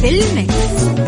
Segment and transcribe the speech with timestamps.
[0.00, 0.99] في المكس.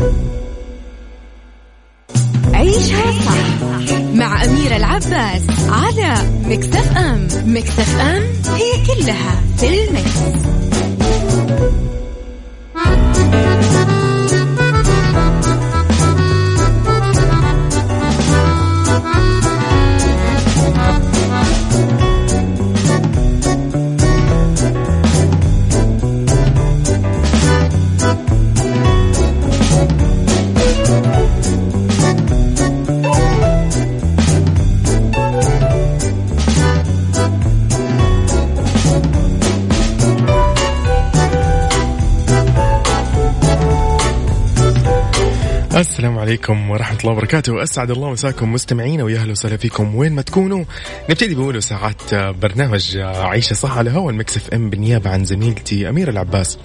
[46.32, 47.62] عليكم ورحمة الله وبركاته.
[47.62, 50.64] أسعد الله مساكم مستمعين ويا أهلا وسهلا فيكم وين ما تكونوا.
[51.10, 56.10] نبتدي بأول ساعات برنامج عيشة صح على هوا ال Mix FM بالنيابة عن زميلتي أميرة
[56.10, 56.58] العباس.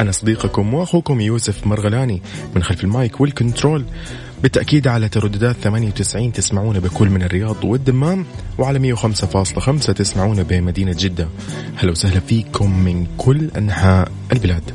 [0.00, 2.22] أنا صديقكم وأخوكم يوسف مرغلاني
[2.54, 3.84] من خلف المايك وال control.
[4.42, 8.26] بالتأكيد على ترددات 98 تسمعونا بكل من الرياض والدمام
[8.58, 11.28] وعلى 105.5 تسمعونا بمدينة جدة.
[11.76, 14.70] هلا وسهلا فيكم من كل أنحاء البلاد.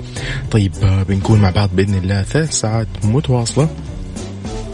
[0.52, 0.72] طيب
[1.10, 3.70] بنكون مع بعض بإذن الله ثلاث ساعات متواصلة.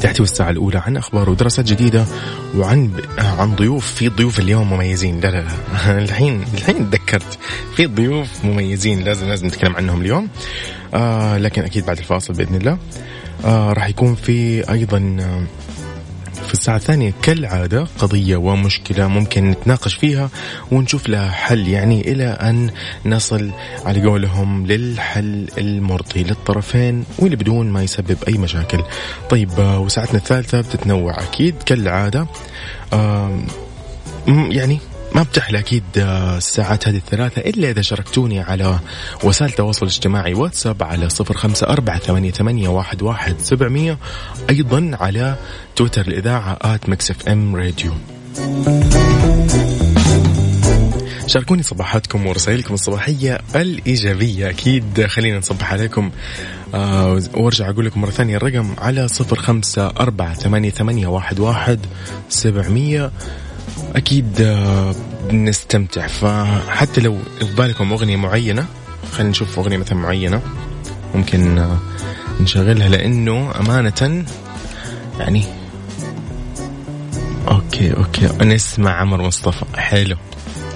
[0.06, 2.06] تحتوي الساعة الأولى عن أخبار ودراسات جديدة
[2.58, 3.94] وعن عن ضيوف.
[3.94, 5.20] في ضيوف اليوم مميزين.
[5.20, 5.52] لا لا لا.
[6.04, 7.38] الحين الحين تذكرت.
[7.76, 9.04] في ضيوف مميزين.
[9.04, 10.28] لازم لازم نتكلم عنهم اليوم.
[10.94, 12.78] آه لكن أكيد بعد الفاصل بإذن الله.
[13.46, 15.44] آه راح يكون في أيضا آه
[16.48, 20.30] في الساعة الثانية كالعادة قضية ومشكلة ممكن نتناقش فيها
[20.72, 22.70] ونشوف لها حل يعني إلى أن
[23.06, 23.52] نصل
[23.86, 28.84] على قولهم للحل المرضي للطرفين واللي بدون ما يسبب أي مشاكل.
[29.30, 32.28] طيب وساعتنا الثالثة بتتنوع أكيد كالعادة.
[34.28, 34.80] يعني
[35.16, 38.80] ما بتحلى أكيد الساعات هذه الثلاثة إلا إذا شاركتوني على
[39.24, 43.98] وسائل التواصل الاجتماعي واتساب على صفر خمسة أربعة ثمانية, ثمانية واحد, واحد سبعمية
[44.50, 45.36] أيضا على
[45.76, 47.92] تويتر الإذاعة آت مكسف أم راديو.
[51.28, 56.12] شاركوني صباحاتكم ورسائلكم الصباحية الإيجابية أكيد خلينا نصبح عليكم.
[56.74, 61.80] آه وأرجع أقول لكم مرة ثانية الرقم على صفر خمسة أربعة ثمانية, ثمانية واحد, واحد
[62.30, 63.12] سبعمية.
[63.96, 64.58] أكيد
[65.30, 68.66] بنستمتع فحتى لو في بالكم أغنية معينة
[69.12, 70.42] خلينا نشوف أغنية مثلا معينة
[71.16, 71.68] ممكن
[72.42, 74.26] نشغلها لأنه أمانة
[75.20, 75.44] يعني
[77.48, 78.28] okay okay.
[78.46, 79.66] نسمع عمر مصطفى.
[79.76, 80.18] حلو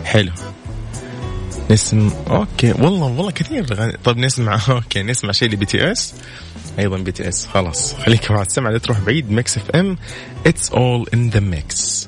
[0.06, 0.32] حلو.
[1.72, 2.72] نسمع okay.
[2.72, 3.64] والله والله كثير
[4.04, 6.14] طب نسمع okay نسمع شيء ل BTS.
[6.80, 7.46] أيضا BTS.
[7.46, 9.32] خلاص خليك مع السمع لا تروح بعيد.
[9.32, 9.98] Mix FM
[10.46, 12.08] it's all in the mix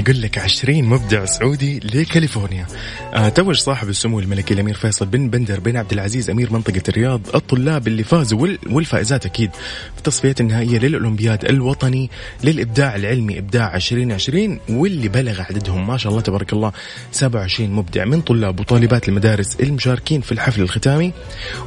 [0.00, 2.66] يقول لك 20 مبدع سعودي لكاليفورنيا.
[3.14, 7.20] آه توج صاحب السمو الملكي الأمير فيصل بن بندر بن عبد العزيز أمير منطقة الرياض
[7.34, 9.50] الطلاب اللي فازوا والفائزات أكيد
[9.92, 12.10] في التصفيات النهائية للأولمبياد الوطني
[12.44, 16.72] للإبداع العلمي إبداع 2020 واللي بلغ عددهم ما شاء الله تبارك الله
[17.12, 21.12] 27 مبدع من طلاب وطالبات المدارس المشاركين في الحفل الختامي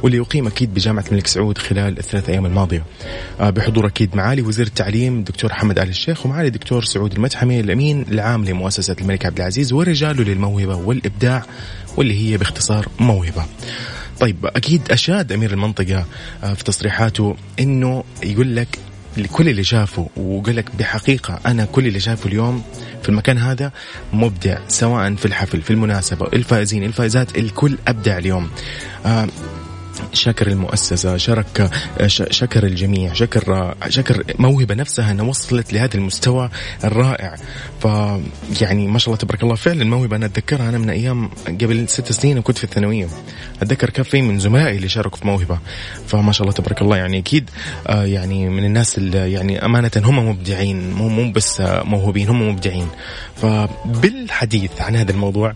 [0.02, 2.84] واللي يقيم أكيد بجامعة الملك سعود خلال الثلاث أيام الماضية.
[3.40, 8.04] آه بحضور أكيد معالي وزير التعليم دكتور حمد آل الشيخ ومعالي دكتور سعود المتحمي الأمين
[8.24, 11.42] العام لمؤسسة الملك عبد العزيز ورجاله للموهبة والإبداع
[11.96, 13.44] واللي هي باختصار موهبة.
[14.20, 16.04] طيب أكيد أشاد أمير المنطقة
[16.54, 18.78] في تصريحاته إنه يقول لك
[19.32, 22.62] كل اللي شافه وقال لك بحقيقة أنا كل اللي شافه اليوم
[23.02, 23.72] في المكان هذا
[24.12, 28.50] مبدع سواء في الحفل في المناسبة الفائزين الفائزات الكل أبدع اليوم
[29.06, 29.28] آه
[30.12, 31.70] شكر المؤسسة شرك
[32.30, 36.50] شكر الجميع شكر شكر موهبة نفسها أنها وصلت لهذا المستوى
[36.84, 37.34] الرائع.
[37.80, 37.84] ف
[38.60, 42.12] يعني ما شاء الله تبارك الله فعلا موهبة أنا أتذكرها أنا من أيام قبل ست
[42.12, 43.08] سنين كنت في الثانوية.
[43.62, 45.58] أتذكر كان في من زملائي اللي شاركوا في موهبة.
[46.06, 47.50] فما شاء الله تبارك الله يعني أكيد
[47.86, 52.88] آه، يعني من الناس اللي يعني أمانة هم مبدعين مو مو بس موهوبين هم مبدعين.
[53.36, 55.54] فبالحديث عن هذا الموضوع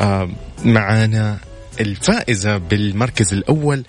[0.00, 0.28] آه،
[0.64, 1.38] معانا
[1.80, 3.84] الفائزة بالمركز الأول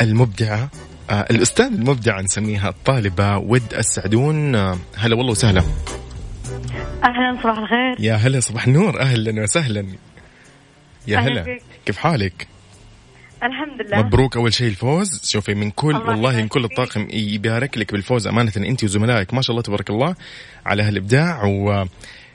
[0.00, 0.70] المبدعة
[1.10, 4.54] آه الأستاذ المبدعة نسميها الطالبة ود السعدون.
[4.54, 5.64] آه هلا والله وسهلا.
[7.04, 7.96] أهلا صباح الخير.
[7.98, 9.00] يا هلا صباح النور.
[9.00, 9.86] أهلا وسهلا.
[11.08, 11.58] يا أهلا هلا.
[11.86, 12.46] كيف حالك؟
[13.42, 13.98] الحمد لله.
[14.02, 15.20] مبروك أول شيء الفوز.
[15.24, 16.64] شوفي من كل الله والله من كل.
[16.64, 19.34] الطاقم يبارك لك بالفوز أمانة أنت وزملائك.
[19.34, 20.14] ما شاء الله تبارك الله
[20.66, 21.44] على هالإبداع.
[21.44, 21.86] و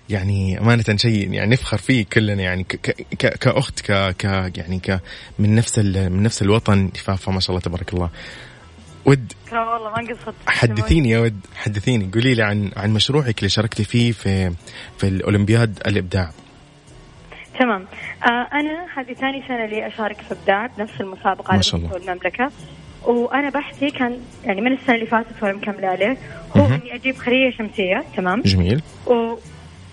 [0.10, 2.76] يعني أمانة شيء يعني نفخر فيه كلنا يعني ك
[3.20, 4.24] ك كأخت ك ك
[4.58, 5.00] يعني ك
[5.40, 6.90] من نفس ال من نفس الوطن.
[7.18, 8.10] فما شاء الله تبارك الله.
[9.06, 12.10] ود والله ما قصدت حدثيني يا ود حدثيني.
[12.14, 14.52] قولي لي عن عن مشروعك اللي شاركتي فيه في
[14.98, 16.32] في الأولمبياد الإبداع.
[17.60, 17.86] تمام.
[18.24, 21.88] آه أنا هذه ثاني سنة لي أشارك في إبداع بنفس المسابقة ما على شاء الله.
[21.90, 22.52] مستوى المملكة.
[23.06, 26.18] وأنا بحثي كان يعني من السنة اللي فاتت وأنا مكملة عليه
[26.58, 26.66] هو.
[26.66, 28.82] إني أجيب خليه شمسية تمام؟ جميل.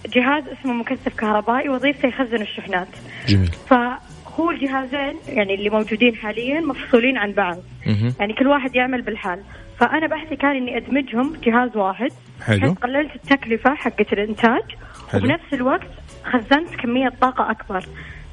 [0.04, 2.88] وجهاز اسمه مكثف كهربائي وظيفته يخزن الشحنات.
[3.28, 3.50] جميل.
[3.66, 7.56] فهو الجهازين يعني اللي موجودين حاليا مفصولين عن بعض.
[7.87, 8.14] مهم.
[8.20, 9.43] يعني كل واحد يعمل بالحال.
[9.78, 12.10] فأنا بحثي كان إني أدمجهم جهاز واحد.
[12.46, 12.72] حلو.
[12.72, 14.62] قللت التكلفة حقت الإنتاج.
[15.10, 15.25] حلو.
[15.25, 15.88] وبنفس الوقت
[16.25, 17.84] خزنت كمية طاقة أكبر.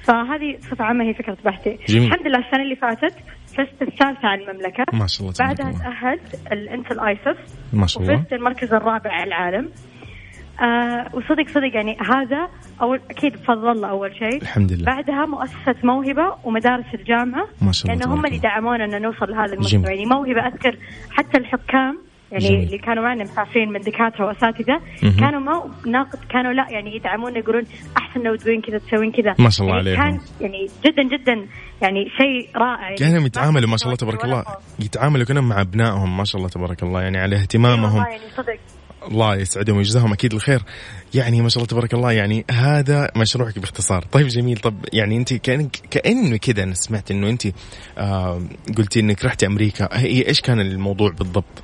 [0.04, 1.80] فهذه بصفة عامة هي فكرة بحثي.
[1.88, 2.08] جميل.
[2.08, 3.14] الحمد لله السنة اللي فاتت
[3.48, 4.86] فزت الثالثة على المملكة.
[4.94, 7.38] ما شاء الله بعدها تأهلت الانتل ايسف
[7.74, 8.16] ما شاء الله.
[8.16, 9.70] وفزت المركز الرابع على العالم.
[10.62, 12.48] آه وصدق صدق يعني هذا
[12.82, 17.92] أول أكيد بفضل الله أول شيء الحمد لله بعدها مؤسسة موهبة ومدارس الجامعة ما شاء
[17.92, 18.38] الله لأن هم اللي.
[18.38, 19.54] دعمونا أن نوصل لهذا.
[19.54, 20.78] المستوى يعني موهبة أذكر
[21.12, 21.98] حتى الحكام
[22.32, 22.64] يعني جميل.
[22.64, 25.20] اللي كانوا معنا مسافرين من دكاترة وأساتذة مهم.
[25.20, 27.64] كانوا ما ناقد كانوا لا يعني يدعمونا يقولون
[27.98, 30.18] أحسن لو تسوين كذا تسوين كذا ما شاء الله يعني عليهم.
[30.18, 31.48] كان يعني جدا جدا
[31.82, 34.44] يعني شيء رائع يعني كانوا يتعاملوا ما شاء الله تبارك الله.
[34.80, 38.58] يتعاملوا كأنهم مع أبنائهم ما شاء الله تبارك الله يعني على إي اهتمامهم يعني صدق
[39.08, 40.60] الله يسعدهم ويجزاهم أكيد الخير.
[41.14, 44.02] يعني ما شاء الله تبارك الله يعني هذا مشروعك باختصار.
[44.02, 44.58] طيب جميل.
[44.58, 47.48] طب يعني أنت كانك كأنه كذا أنا سمعت إنه أنت
[47.98, 48.42] آه
[48.78, 49.90] قلتي إنك رحتي أمريكا.
[49.94, 51.64] هي إيش كان الموضوع بالضبط؟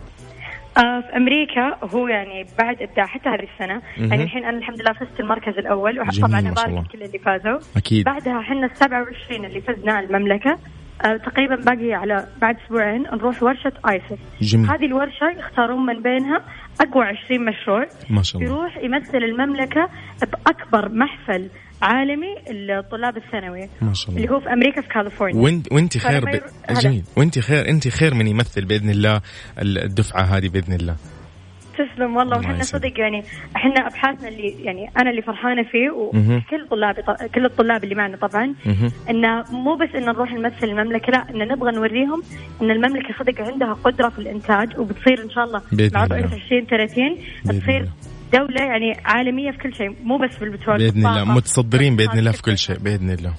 [0.78, 3.82] آه في أمريكا هو يعني بعد إبداع حتى هذه السنة.
[3.98, 4.10] مهم.
[4.12, 6.86] يعني الحين أنا الحمد لله فزت المركز الأول وطبعا ابارك.
[6.86, 7.60] لكل اللي فازوا.
[7.78, 8.06] أكيد.
[8.06, 10.58] بعدها إحنا ال 27 اللي فزنا المملكة.
[11.06, 14.70] آه تقريبا باقي على بعد أسبوعين نروح ورشة ايسف جميل.
[14.70, 16.42] هذه الورشة يختارون من بينها
[16.81, 18.54] أقوى 20 مشروع ما شاء الله.
[18.54, 19.89] يروح يمثل المملكة
[20.22, 21.50] بأكبر محفل
[21.81, 25.42] عالمي للطلاب الثانوي ما شاء اللي الله هو في أمريكا في كاليفورنيا.
[25.42, 26.42] وانت وانت خير ب...
[26.74, 27.04] جميل.
[27.18, 29.22] وانت خير انت خير من يمثل بإذن الله
[29.60, 30.95] الدفعة هذه بإذن الله.
[31.77, 32.63] تسلم والله الله وحنا.
[32.63, 33.24] صدق يعني
[33.56, 35.89] إحنا أبحاثنا اللي يعني أنا اللي فرحانة فيه.
[35.92, 37.01] وكل طلابي
[37.36, 38.54] كل الطلاب اللي معنا طبعا.
[39.10, 42.24] إنه مو بس ان نروح نمثل المملكة لا ان نبغى نوريهم
[42.62, 46.05] إن المملكة صدق عندها قدرة في الإنتاج وبتصير إن شاء الله بإذن مع.
[46.05, 47.89] رؤيه 2030 بإذن تصير.
[48.34, 51.24] دولة يعني عالمية في كل شيء مو بس في البترول بإذن الله.
[51.34, 53.34] متصدرين بإذن الله في كل شيء بإذن الله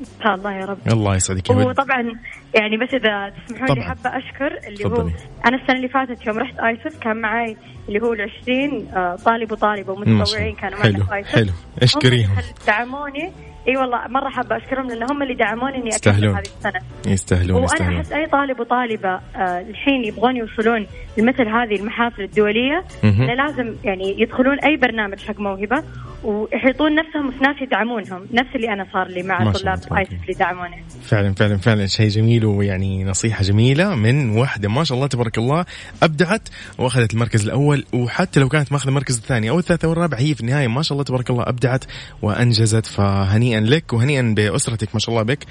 [0.00, 2.12] إن شاء الله يا رب الله يسعدك وطبعا
[2.54, 3.88] يعني بس إذا تسمحوا لي طبعاً.
[3.88, 5.12] حابة أشكر اللي هو تفضلي.
[5.46, 7.56] أنا السنة اللي فاتت يوم رحت ايسف كان معي
[7.88, 11.52] اللي هو ال 20 آه، طالب وطالبة ومتطوعين كانوا معنا في ايسف حلو.
[11.82, 12.36] اشكريهم
[12.66, 13.32] دعموني.
[13.68, 16.28] إي والله مرة حابة أشكرهم لأن هم اللي دعموني إني أكمل.
[16.28, 16.80] هذه السنة.
[17.06, 17.96] يستاهلون وأنا يستاهلون.
[17.96, 19.20] أحس أي طالب وطالبة آه،
[19.60, 20.86] الحين يبغون يوصلون
[21.18, 22.84] لمثل هذه المحافل الدولية.
[23.04, 25.82] إنه لازم يعني يدخلون أي برنامج حق موهبة
[26.24, 28.26] ويحيطون نفسهم في ناس يدعمونهم.
[28.32, 30.84] نفس اللي أنا صار لي مع طلاب ايسف اللي دعموني.
[31.02, 31.86] فعلا فعلا فعلا.
[31.86, 32.37] شيء جميل.
[32.46, 35.64] ويعني نصيحة جميلة من واحدة ما شاء الله تبارك الله
[36.02, 40.34] أبدعت وأخذت المركز الأول وحتى لو كانت ماخذة المركز الثاني أو الثالث أو الرابع هي
[40.34, 41.84] في النهاية ما شاء الله تبارك الله أبدعت
[42.22, 45.44] وأنجزت فهنيئا لك وهنيئا بأسرتك ما شاء الله بك.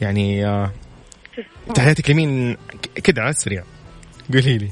[0.00, 0.70] يعني آه،
[1.74, 3.62] تحياتك لمين ك- كده على السريع
[4.32, 4.68] قولي لي.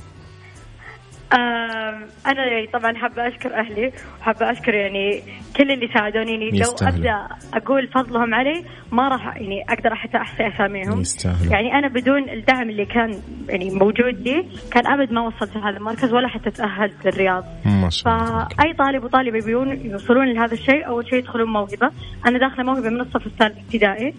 [1.33, 1.88] آم،
[2.27, 5.23] أنا يعني طبعا حابة أشكر أهلي وحابة أشكر يعني
[5.57, 6.97] كل اللي ساعدوني لو يستاهلوا.
[6.97, 11.03] أبدأ أقول فضلهم علي ما راح يعني أقدر حتى أحصي أساميهم.
[11.51, 16.13] يعني أنا بدون الدعم اللي كان يعني موجود لي كان أبد ما وصلت لهذا المركز
[16.13, 18.49] ولا حتى تأهلت للرياض ما شاء الله.
[18.49, 21.91] فأي طالب وطالبة يبون يوصلون لهذا الشيء أول شيء يدخلون موهبة
[22.27, 24.15] أنا داخلة موهبة من الصف الثالث ابتدائي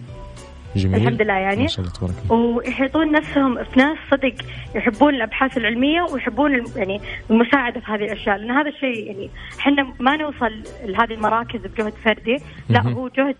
[0.76, 1.62] جميل الحمد لله يعني.
[1.62, 4.34] ما شاء الله تبارك ويحيطون نفسهم في ناس صدق
[4.74, 7.00] يحبون الأبحاث العلمية ويحبون يعني
[7.30, 12.36] المساعدة في هذه الأشياء لأن هذا الشيء يعني إحنا ما نوصل لهذه المراكز بجهد فردي
[12.68, 12.80] لا.
[12.82, 13.36] هو جهد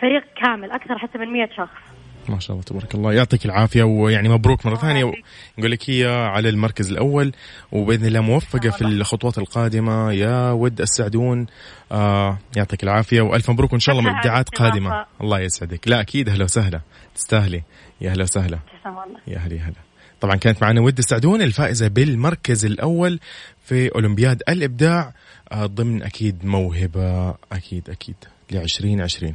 [0.00, 1.95] فريق كامل أكثر حتى من 100 شخص
[2.30, 3.12] ما شاء الله تبارك الله.
[3.12, 5.12] يعطيك العافية ويعني مبروك مرة ثانية.
[5.58, 7.32] نقول لك هي على المركز الأول
[7.72, 10.12] وبإذن الله موفقة في الخطوات القادمة.
[10.12, 11.46] يا ود السعدون.
[11.92, 15.06] آه يعطيك العافية وألف مبروك وإن شاء الله على مبدعات قادمة.
[15.20, 15.88] الله يسعدك.
[15.88, 16.80] لا أكيد أهلا وسهلا.
[17.14, 17.62] تستاهلي.
[18.00, 18.58] يا أهلا وسهلا.
[19.26, 19.86] يا هلا يا هلا
[20.20, 23.20] طبعا كانت معنا ود السعدون الفائزة بالمركز الأول
[23.64, 25.12] في أولمبياد الإبداع
[25.52, 27.34] آه، ضمن أكيد موهبة.
[27.52, 28.16] أكيد أكيد.
[28.50, 29.34] لعشرين عشرين.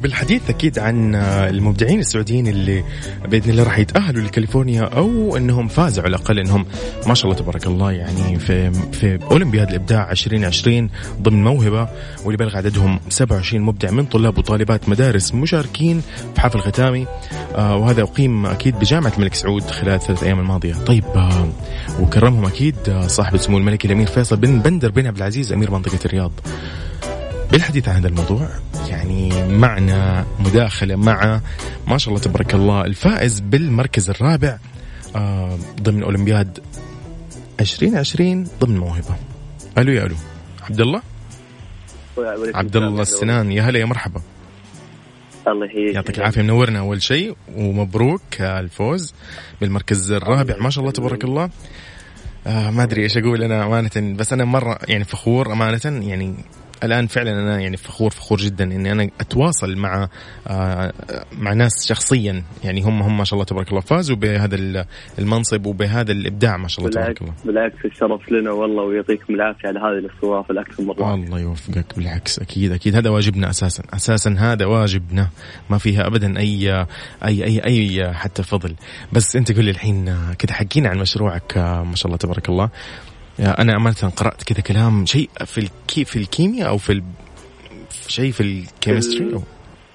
[0.00, 2.84] وبالحديث أكيد عن آه، المبدعين السعوديين اللي
[3.28, 6.66] بإذن الله راح يتأهلوا لكاليفورنيا أو أنهم فازوا على الأقل أنهم
[7.06, 10.90] ما شاء الله تبارك الله يعني في في أولمبياد الإبداع 2020
[11.22, 11.88] ضمن موهبة
[12.24, 16.02] واللي بلغ عددهم 27 مبدع من طلاب وطالبات مدارس مشاركين
[16.34, 17.06] في حفل ختامي.
[17.54, 20.74] آه وهذا أقيم أكيد بجامعة الملك سعود خلال الثلاث أيام الماضية.
[20.74, 21.48] طيب آه
[22.00, 25.98] وكرمهم أكيد آه صاحب السمو الملكي الأمير فيصل بن بندر بن عبد العزيز أمير منطقة
[26.04, 26.32] الرياض.
[27.52, 28.48] بالحديث عن هذا الموضوع
[28.88, 31.40] يعني معنا مداخلة مع
[31.86, 34.58] ما شاء الله تبارك الله الفائز بالمركز الرابع
[35.16, 36.58] آه ضمن أولمبياد
[37.60, 39.16] 2020 ضمن موهبة.
[39.78, 40.14] ألو يا ألو.
[40.62, 41.02] عبد الله؟
[42.54, 43.52] عبد الله السنان.
[43.52, 44.20] يا هلا يا مرحبا.
[45.48, 45.94] الله يحييك.
[45.94, 49.14] يعطيك العافية منورنا أول شيء ومبروك الفوز
[49.60, 50.56] بالمركز الرابع.
[50.60, 51.50] ما شاء الله تبارك الله.
[52.46, 56.34] آه ما أدري إيش أقول أنا أمانة بس أنا مرة يعني فخور أمانة يعني
[56.84, 60.08] الآن فعلا أنا يعني فخور فخور جدا إني أنا أتواصل مع
[60.48, 60.92] آه
[61.38, 62.42] مع ناس شخصيا.
[62.64, 64.84] يعني هم هم ما شاء الله تبارك الله فازوا بهذا ال-
[65.18, 67.32] المنصب وبهذا الإبداع ما شاء الله تبارك الله.
[67.44, 71.14] بالعكس الشرف لنا والله ويعطيكم العافية على هذه الاستضافة الاكثر مرة.
[71.14, 72.96] الله يوفقك بالعكس أكيد أكيد.
[72.96, 75.28] هذا واجبنا أساسا أساسا هذا واجبنا.
[75.70, 76.86] ما فيها ابدا أي
[77.24, 78.74] أي أي أي حتى فضل.
[79.12, 82.48] بس أنت قول لي الحين آه، كذا حكينا عن مشروعك آه، ما شاء الله تبارك
[82.48, 82.70] الله.
[83.38, 87.02] أنا امانه قرأت كذا كلام شيء في الكي في الكيمياء أو في ال...
[87.90, 89.42] في شيء في ال chemistry أو...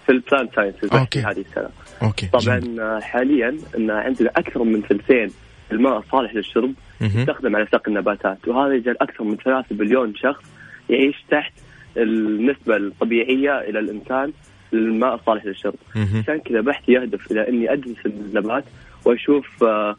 [0.06, 1.20] في ال plant science okay.
[1.20, 1.70] هذه السنة
[2.04, 3.04] okay طبعا جميل.
[3.04, 5.32] حاليا إن عندنا أكثر من ثلثين
[5.72, 6.74] الماء الصالح للشرب.
[7.20, 10.44] يستخدم على سقي النباتات وهذا يجعل أكثر من 3 بليون شخص
[10.90, 11.54] يعيش تحت
[11.98, 14.32] النسبة الطبيعية إلى الإنسان
[14.74, 15.76] للماء الصالح للشرب.
[15.96, 18.64] عشان كذا بحثي يهدف إلى إني أدرس النبات
[19.06, 19.96] وأشوف آه،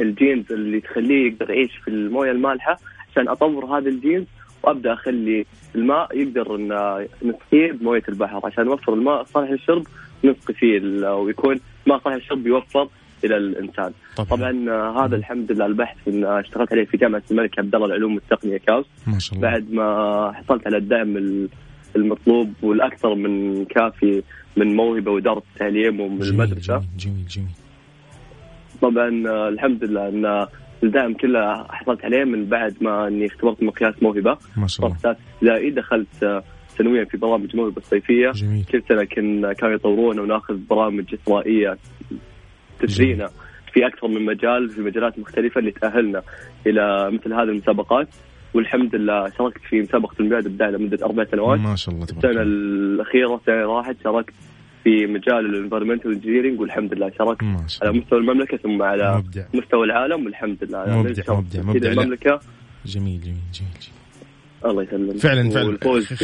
[0.00, 2.76] ال genes اللي تخليه يقدر يعيش في المويه المالحة
[3.10, 4.24] عشان أطور هذا ال genes
[4.62, 6.68] وأبدأ أخلي الماء يقدر إن
[7.22, 8.40] نسقيه بموية البحر.
[8.44, 9.86] عشان نوفر الماء الصالح للشرب
[10.24, 10.80] نسقي فيه
[11.12, 12.88] ويكون ماء صالح للشرب يوفر
[13.24, 13.92] إلى الإنسان.
[14.16, 14.28] طبعا.
[14.28, 18.56] طبعا آه، هذا الحمد لله البحث اشتغلت عليه في جامعة الملك عبد الله للعلوم والتقنية
[18.58, 18.86] كاوس.
[19.06, 19.50] ما شاء الله.
[19.50, 21.48] بعد ما حصلت على الدعم ال-
[21.96, 24.22] المطلوب والأكثر من كافي
[24.56, 26.76] من موهبة واداره التعليم ومن المدرسة.
[26.76, 27.48] جميل جميل جميل.
[28.84, 30.46] طبعا آه، الحمد لله أن
[30.82, 34.36] الدعم كله حصلت عليه من بعد ما أني اختبرت مقياس موهبة.
[34.56, 34.98] ما شاء الله.
[34.98, 38.30] صرت ابتدائي دخلت آه، سنويا في برامج موهبة الصيفية.
[38.30, 38.64] جميل.
[38.64, 41.76] كل سنة كنا كانوا يطورونا وناخذ برامج إثرائية
[42.78, 43.26] تثرينا
[43.72, 46.22] في أكثر من مجال في مجالات مختلفة اللي تأهلنا
[46.66, 48.08] إلى مثل هذه المسابقات.
[48.54, 51.60] والحمد لله شاركت في مسابقة أولمبياد إبداع لمدة أربع سنوات.
[51.60, 54.34] ما شاء الله تبارك السنة الأخيرة السنة راحت شاركت
[54.84, 57.42] في مجال ال environmental engineering والحمد لله شاركت
[57.82, 59.44] على مستوى المملكة ثم على مبدع.
[59.54, 60.98] مستوى العالم والحمد لله.
[60.98, 61.88] مبدع، نشرف مبدع، مبدع.
[61.88, 62.02] لا.
[62.02, 62.40] المملكة.
[62.86, 63.94] جميل جميل جميل, جميل.
[64.64, 65.16] الله يسلمك.
[65.16, 65.78] فعلا فعلا.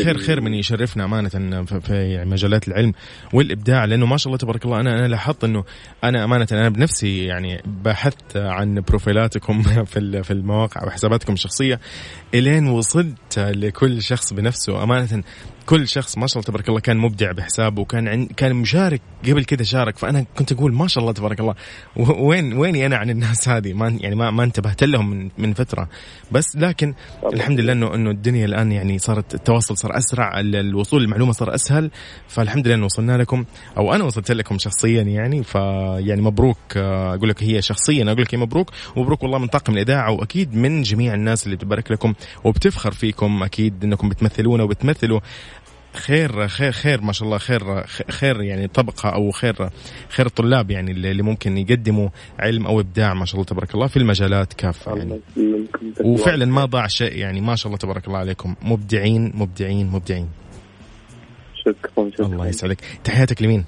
[0.04, 1.28] خير خير من يشرفنا أمانة
[1.64, 2.92] في يعني مجالات العلم
[3.32, 5.64] والإبداع لأنه ما شاء الله تبارك الله أنا أنا لاحظت إنه
[6.04, 11.80] أنا أمانة أنا بنفسي يعني بحثت عن بروفيلاتكم في في المواقع وحساباتكم الشخصية
[12.34, 14.82] إلين وصلت لكل شخص بنفسه.
[14.82, 15.22] أمانة
[15.70, 19.44] كل شخص ما شاء الله تبارك الله كان مبدع بحسابه وكان عن كان مشارك قبل
[19.44, 19.98] كذا شارك.
[19.98, 21.54] فأنا كنت أقول ما شاء الله تبارك الله
[21.96, 25.88] وين ويني أنا عن الناس هذه؟ ما يعني ما ما انتبهت لهم من من فترة.
[26.32, 26.94] بس لكن
[27.32, 31.54] الحمد لله انه إنه الدنيا الآن يعني صارت التواصل صار أسرع ال- الوصول للمعلومة صار
[31.54, 31.90] أسهل.
[32.28, 33.44] فالحمد لله إنه وصلنا لكم
[33.76, 35.42] أو أنا وصلت لكم شخصيا يعني.
[35.42, 38.70] فيعني مبروك آه، أقول لك هي شخصيا أقول لك هي مبروك.
[38.96, 43.84] ومبروك والله من طاقم الإذاعة وأكيد من جميع الناس اللي بتبارك لكم وبتفخر فيكم أكيد
[43.84, 45.20] إنكم بتمثلونا وبتمثلوا.
[45.94, 49.54] خير خير خير ما شاء الله خير خير يعني طبقة أو خير
[50.08, 53.96] خير الطلاب يعني اللي ممكن يقدموا علم أو إبداع ما شاء الله تبارك الله في
[53.96, 55.20] المجالات كافة يعني.
[56.04, 58.54] وفعلا ما ضاع شيء يعني ما شاء الله تبارك الله عليكم.
[58.62, 60.28] مبدعين مبدعين مبدعين.
[61.54, 62.26] شكرا شكرا.
[62.26, 62.80] الله يسعدك.
[63.04, 63.64] تحياتك لمين؟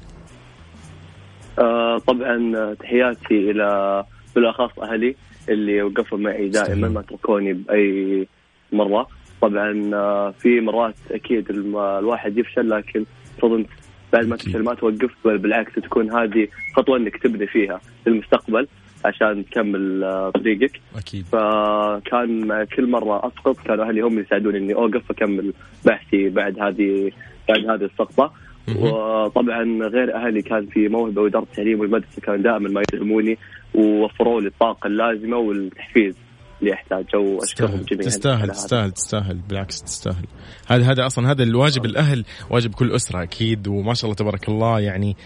[1.59, 5.17] آه طبعا تحياتي إلى بالأخص أهلي
[5.49, 6.88] اللي وقفوا معي دائما.
[6.88, 8.29] ما تركوني بأي
[8.73, 9.09] مرة.
[9.42, 13.04] طبعا آه، في مرات أكيد الواحد يفشل لكن
[13.44, 13.68] أنت
[14.12, 14.37] بعد ما.
[14.37, 18.68] تفشل ما توقف بل بالعكس تكون هذه خطوة إنك تبني فيها للمستقبل
[19.04, 24.75] عشان تكمل آه، طريقك أكيد فكان كل مرة اسقط كانوا أهلي هم اللي يساعدوني إني
[24.75, 25.52] أوقف أكمل
[25.84, 27.11] بحثي بعد هذه
[27.49, 28.32] بعد هذه السقطه.
[28.76, 33.38] وطبعا غير أهلي كان في موهبة واداره التعليم والمدرسة كانوا دائما ما يدعموني
[33.75, 36.14] ووفروا لي الطاقة اللازمة والتحفيز
[36.62, 38.50] اللي احتاجه وأشكرهم جميعا تستاهل.
[38.50, 39.37] تستاهل تستاهل.
[39.49, 40.25] بالعكس تستاهل.
[40.69, 43.69] هذا هذا أصلا هذا الواجب الأهل واجب كل أسرة أكيد.
[43.69, 45.16] وما شاء الله تبارك الله يعني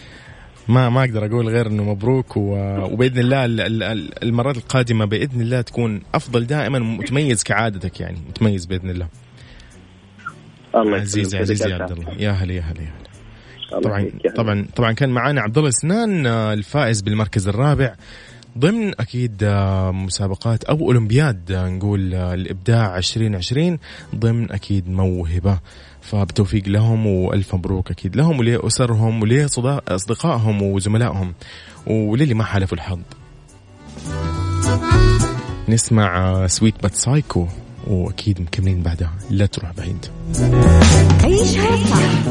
[0.69, 2.37] ما ما أقدر أقول غير إنه مبروك.
[2.37, 6.79] وبإذن الله ال- ال- ال- المرات القادمة بإذن الله تكون أفضل دائما.
[6.79, 8.19] متميز كعادتك يعني.
[8.29, 9.09] متميز بإذن الله.
[10.75, 11.35] الله عزيز.
[11.35, 12.13] عزيز يا عبد الله.
[12.19, 13.81] يا هلا يا هلا يا هلا.
[13.81, 14.11] طبعا.
[14.37, 17.95] طبعا طبعا كان معانا عبد الله سنان آه، الفائز بالمركز الرابع.
[18.59, 23.79] ضمن أكيد آه، مسابقات أو أولمبياد آه، نقول آه، الإبداع 2020
[24.15, 25.59] ضمن أكيد موهبة.
[26.01, 31.35] فبتوفيق لهم وألف مبروك أكيد لهم ولاسرهم ولاصدقائهم وزملائهم.
[31.87, 33.01] وللي ما حالفوا الحظ.
[35.69, 37.47] نسمع Sweet but Psycho
[37.87, 40.07] وأكيد مكملين بعدها؟ لا تروح بعيد.
[41.25, 42.27] عيشها صح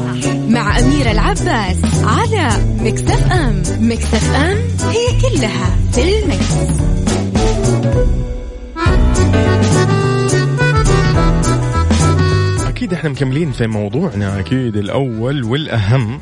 [0.48, 2.48] مع أميرة العباس على
[2.80, 3.62] Mix FM.
[3.80, 4.58] Mix FM
[4.90, 6.76] هي كلها في ال mix.
[12.68, 14.40] أكيد إحنا مكملين في موضوعنا.
[14.40, 16.20] أكيد الأول والأهم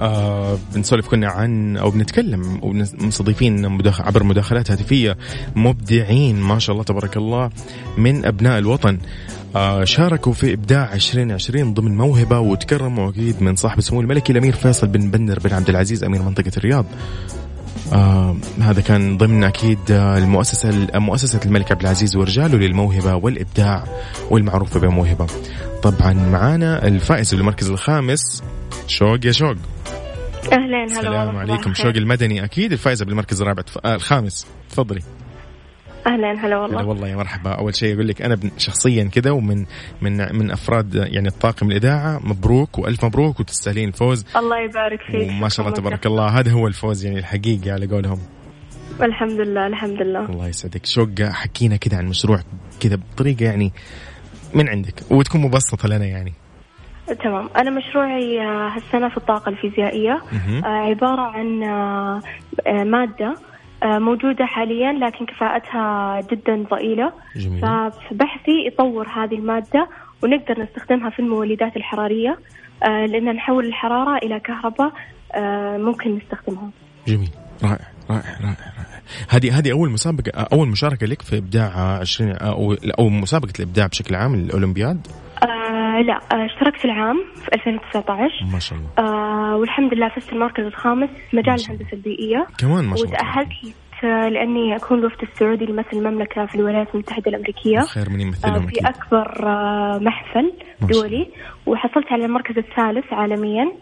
[0.00, 4.00] آه بنسولف كنا عن أو بنتكلم ومستضيفين مداخ...
[4.00, 5.16] عبر مداخلات هاتفية
[5.56, 7.50] مبدعين ما شاء الله تبارك الله
[7.98, 8.98] من أبناء الوطن
[9.56, 14.86] آه شاركوا في إبداع 2020 ضمن موهبة وتكرموا أكيد من صاحب السمو الملكي الأمير فيصل
[14.86, 16.84] بن بندر بن عبد العزيز أمير منطقة الرياض.
[17.92, 23.84] آه هذا كان ضمن أكيد آه، المؤسسة مؤسسة الملك عبد العزيز ورجاله للموهبة والإبداع
[24.30, 25.26] والمعروفه بموهبة.
[25.82, 28.42] طبعا معانا الفائز بالمركز الخامس
[28.86, 29.56] شوق يا شوق.
[30.52, 31.74] اهلين هلا السلام والله، عليكم.
[31.74, 31.96] شوق.
[31.96, 33.62] المدني أكيد الفائزه بالمركز الرابع.
[33.84, 34.46] آه الخامس.
[34.70, 35.00] تفضلي.
[36.06, 37.50] اهلين هلا هلا والله والله يا مرحبا.
[37.50, 39.66] أول شيء أقول لك أنا شخصيا كذا ومن
[40.02, 44.24] من من أفراد يعني الطاقم الإذاعة مبروك وألف مبروك وتستاهلين الفوز.
[44.36, 45.28] الله يبارك فيك.
[45.28, 46.06] وما شاء الله تبارك.
[46.06, 48.18] الله هذا هو الفوز يعني الحقيقي على قولهم.
[49.02, 50.24] الحمد لله الحمد لله.
[50.24, 50.86] الله يسعدك.
[50.86, 52.40] شوق حكينا كذا عن مشروع
[52.80, 53.72] كذا بطريقة يعني
[54.54, 56.32] من عندك وتكون مبسطة لنا يعني.
[57.14, 57.48] تمام.
[57.56, 60.22] أنا مشروعي آه، هالسنة في الطاقة الفيزيائية.
[60.64, 62.20] آه، عبارة عن آه،
[62.66, 63.34] مادة
[63.84, 67.12] موجودة حاليا لكن كفاءتها جدا ضئيلة.
[67.36, 67.60] جميل.
[67.60, 69.88] ففي بحثي يطور هذه المادة
[70.22, 72.38] ونقدر نستخدمها في المولدات الحرارية.
[72.82, 74.92] لأن نحول الحرارة إلى كهرباء
[75.78, 76.70] ممكن نستخدمها.
[77.06, 77.30] جميل.
[77.62, 77.78] رائع
[78.10, 78.96] رائع رائع رائع.
[79.28, 84.14] هذه هذه أول مسابقة أول مشاركة لك في إبداع 20 أو أو مسابقة الإبداع بشكل
[84.14, 85.06] عام الاولمبياد
[85.98, 88.90] آه، لا آه، اشتركت العام في 2019 ما شاء الله.
[88.98, 91.54] آه، والحمد لله فزت المركز الخامس في مجال.
[91.54, 92.46] الهندسة البيئية.
[92.58, 93.16] كمان ما شاء الله.
[93.16, 97.80] وتأهلت آه، لأني أكون الوفد السعودي لمثل المملكة في الولايات المتحدة الأمريكية.
[97.80, 98.80] خير من آه، يمثلهم في
[99.12, 101.28] آه، محفل دولي.
[101.66, 103.72] وحصلت على المركز الثالث عالميا.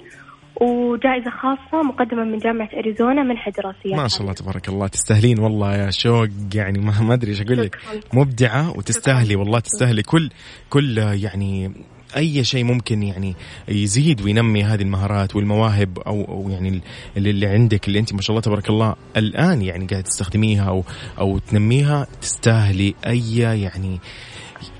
[0.60, 3.96] وجائزة خاصة مقدمة من جامعة أريزونا منحة دراسية.
[4.02, 4.86] ما شاء الله تبارك الله.
[4.86, 6.28] تستاهلين والله يا شوق.
[6.54, 7.78] يعني ما ما أدري إيش أقول لك.
[8.14, 10.30] مبدعة وتستاهلي والله تستاهلي كل
[10.70, 11.72] كل يعني
[12.16, 13.34] أي شيء ممكن يعني
[13.68, 16.80] يزيد وينمي هذه المهارات والمواهب أو أو يعني
[17.16, 20.84] اللي, عندك اللي أنت ما شاء الله تبارك الله الآن يعني قاعد تستخدميها أو
[21.18, 24.00] أو تنميها تستاهلي أي يعني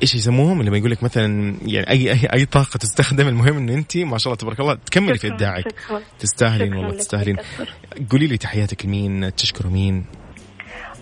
[0.02, 3.96] إيش يسموهم؟ لما يقول لك مثلا يعني اي اي أي طاقة تستخدم المهم انه أنت
[3.96, 5.74] ما شاء الله تبارك الله تكملي في إبداعك.
[6.18, 7.36] تستاهلين والله تستاهلين.
[8.10, 10.04] قولي لي تحياتك لمين؟ تشكروا مين؟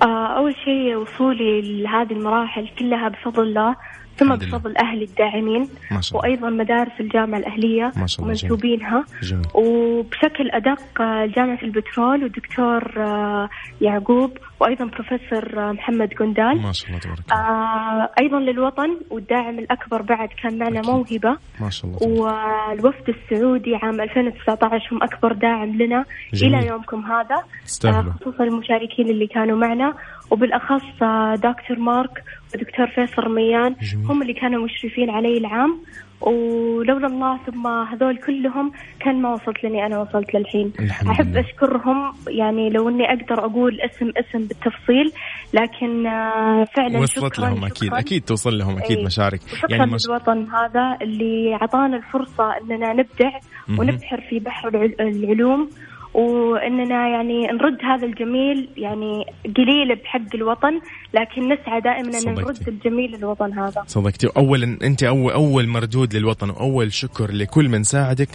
[0.02, 3.76] آه، أول شيء وصولي لهذه المراحل كلها بفضل الله.
[4.16, 4.36] ثم.
[4.36, 8.28] بفضل أهلي الداعمين ما شاء الله وأيضا مدارس الجامعة الأهلية ما شاء الله،.
[8.28, 13.48] ومنسوبينها جميل وبشكل أدق آه، جامعة البترول والدكتور آه،
[13.80, 20.02] يعقوب وأيضا بروفيسور محمد قندال ما شاء الله تبارك الله آه، أيضا للوطن والداعم الأكبر
[20.02, 20.90] بعد كان معنا أكيد.
[20.90, 22.22] موهبة ما شاء الله.
[22.22, 26.54] والوفد السعودي عام 2019 هم أكبر داعم لنا جميل.
[26.54, 27.36] إلى يومكم هذا
[27.84, 29.94] آه، خصوصا المشاركين اللي كانوا معنا
[30.30, 34.06] وبالأخص آه، دكتور مارك ودكتور فيصل رميان جميل.
[34.06, 35.80] هم اللي كانوا مشرفين علي العام
[36.28, 41.40] ولولا الله ثم هذول كلهم كان ما وصلت لني أنا وصلت للحين الحمد أحب لله.
[41.40, 45.12] أشكرهم يعني لو أني أقدر أقول اسم اسم بالتفصيل
[45.54, 47.98] لكن آه، فعلا وصلت شكرا لهم أكيد شكراً.
[47.98, 49.06] أكيد توصل لهم أكيد إيه.
[49.06, 50.06] مشارك يعني مش...
[50.08, 53.30] للوطن هذا اللي أعطانا الفرصة أننا نبدع.
[53.78, 55.68] ونبحر في بحر الع- العلوم
[56.14, 59.24] وإننا يعني نرد هذا الجميل يعني
[59.56, 60.80] قليل بحق الوطن
[61.14, 62.34] لكن نسعى دائما إن.
[62.34, 63.84] نرد الجميل للوطن هذا.
[63.86, 64.28] صدقتي.
[64.36, 68.28] اولا أنت اول أول مردود للوطن وأول شكر لكل من ساعدك.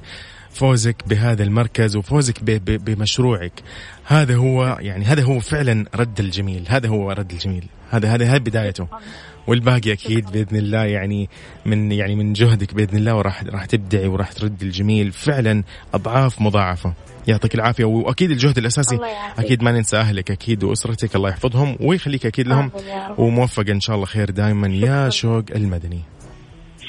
[0.58, 2.44] فوزك بهذا المركز وفوزك
[2.86, 3.54] بمشروعك.
[4.06, 6.64] هذا هو يعني هذا هو فعلا رد الجميل.
[6.68, 7.66] هذا هو رد الجميل.
[7.92, 8.88] هذا هذا هذه بدايته.
[9.48, 11.30] والباقي أكيد بإذن الله يعني
[11.66, 15.12] من يعني من جهدك بإذن الله وراح راح تبدعي وراح ترد الجميل.
[15.12, 16.94] فعلا أضعاف مضاعفة.
[17.28, 17.86] يعطيك العافية.
[17.86, 19.00] وأكيد الجهد الأساسي.
[19.40, 21.16] أكيد ما ننسى أهلك أكيد وأسرتك.
[21.16, 22.72] الله يحفظهم ويخليك أكيد لهم.
[22.76, 23.20] آمين يا رب.
[23.20, 26.02] وموفق إن شاء الله خير دائما يا شوق المدني.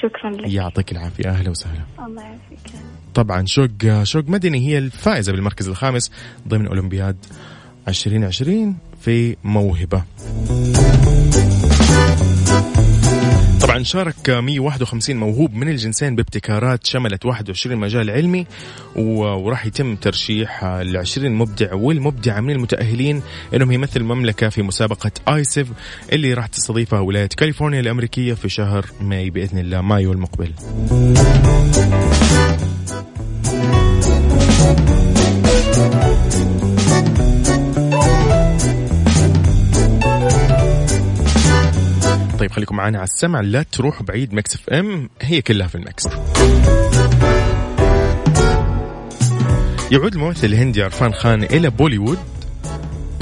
[0.03, 0.53] شكرا لك.
[0.53, 1.31] يعطيك العافية.
[1.31, 1.83] أهلا وسهلا.
[2.07, 2.98] الله يعافيك.
[3.19, 6.11] طبعا شوق شوق مدني هي الفائزة بالمركز الخامس
[6.49, 7.17] ضمن أولمبياد
[7.89, 10.03] 2020 في موهبة
[13.61, 18.47] طبعا شارك 151 موهوب من الجنسين بابتكارات شملت 21 مجال علمي
[18.97, 23.23] وراح يتم ترشيح ل 20 مبدع والمبدعة من المتأهلين
[23.55, 25.69] إنهم يمثل المملكة في مسابقة ISEF
[26.13, 30.53] اللي راح تستضيفها ولاية كاليفورنيا الأمريكية في شهر ماي بإذن الله مايو المقبل.
[42.39, 43.41] طيب خليكم معنا على السمع.
[43.41, 46.09] لا تروحوا بعيد Mix FM هي كلها في ال mix
[49.93, 52.19] يعود الممثل الهندي عرفان خان إلى بوليوود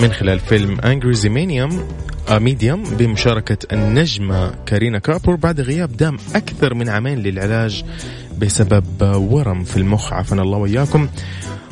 [0.01, 1.89] من خلال فيلم Angrezi Medium
[2.31, 7.85] Medium بمشاركة النجمة كارينا كابور بعد غياب دام أكثر من عامين للعلاج
[8.39, 10.13] بسبب ورم في المخ.
[10.13, 11.09] عافانا الله وإياكم.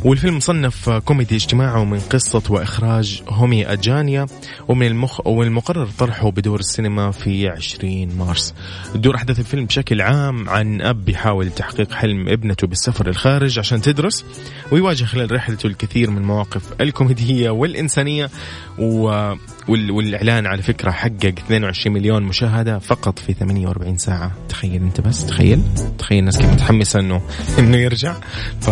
[0.05, 4.27] والفيلم مصنف كوميدي اجتماعي من قصة وإخراج هومي أداجانيا
[4.69, 8.55] ومن المخ ومن المقرر طرحه بدور السينما في 20 مارس.
[8.95, 14.25] تدور أحداث الفيلم بشكل عام عن أب يحاول تحقيق حلم ابنته بالسفر للخارج عشان تدرس
[14.73, 18.31] ويواجه خلال رحلته الكثير من المواقف الكوميدية والإنسانية
[18.79, 19.33] و...
[19.69, 19.91] وال...
[19.91, 24.33] والإعلان على فكرة حقق 22 مليون مشاهدة فقط في 48 ساعة.
[24.49, 25.63] تخيل أنت بس تخيل.
[25.99, 27.21] تخيل الناس كيف متحمسة أنه
[27.59, 28.15] أنه يرجع.
[28.61, 28.71] ف...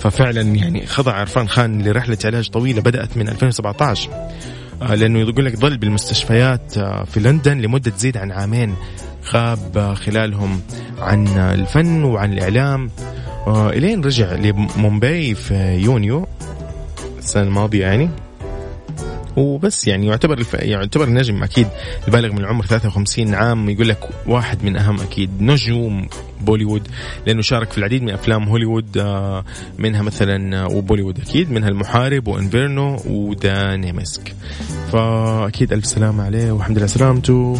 [0.00, 4.10] ففعلا يعني خضع عرفان خان لرحلة علاج طويلة بدأت من 2017
[4.82, 8.74] آه، لأنه يقول لك ظل بالمستشفيات آه، في لندن لمدة تزيد عن عامين.
[9.32, 10.60] غاب آه، خلالهم
[10.98, 12.90] عن الفن وعن الإعلام.
[13.46, 16.26] آه، إلين رجع لمومباي في يونيو.
[17.18, 18.10] السنة الماضية يعني.
[19.36, 20.54] وبس يعني يعتبر الف...
[20.54, 21.68] يعتبر نجم أكيد.
[22.08, 26.08] البالغ من العمر 53 عام يقول لك واحد من أهم أكيد نجوم
[26.40, 26.88] بوليوود
[27.26, 29.44] لأنه شارك في العديد من أفلام هوليوود آه،
[29.78, 34.34] منها مثلا آه، وبوليوود أكيد منها المحارب و Inferno و The Namesake.
[34.92, 37.56] فأكيد ألف سلامه عليه والحمد لله سلامته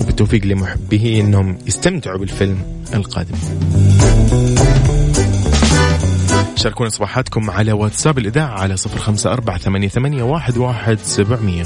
[0.00, 2.58] وبالتوفيق لمحبيه إنهم يستمتعوا بالفيلم
[2.94, 3.36] القادم.
[6.56, 9.88] شاركونا صباحاتكم على واتساب الإذاعة على صفر خمسة أربعة ثمانية,
[10.22, 11.64] واحد سبعمية.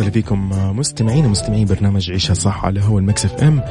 [0.00, 3.62] وسهلا فيكم مستمعين ومستمعين برنامج عيشها صح على هوا ال Mix FM.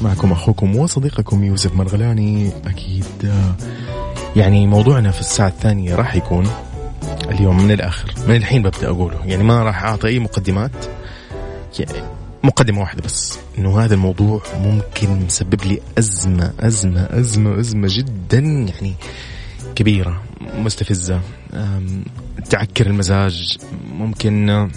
[0.00, 2.50] معكم أخوكم وصديقكم يوسف مرغلاني.
[2.66, 3.54] أكيد آه،
[4.36, 6.46] يعني موضوعنا في الساعة الثانية راح يكون
[7.30, 9.16] اليوم من الآخر من الحين ببدأ أقوله.
[9.26, 10.70] يعني ما راح أعطي اي مقدمات
[11.78, 12.02] يعني
[12.44, 18.94] مقدمة واحدة بس إنه هذا الموضوع ممكن مسبب لي أزمة أزمة أزمة أزمة جدا يعني
[19.74, 20.22] كبيرة
[20.58, 21.20] مستفزة
[21.54, 22.04] أم،
[22.50, 23.58] تعكر المزاج
[23.98, 24.70] ممكن آه،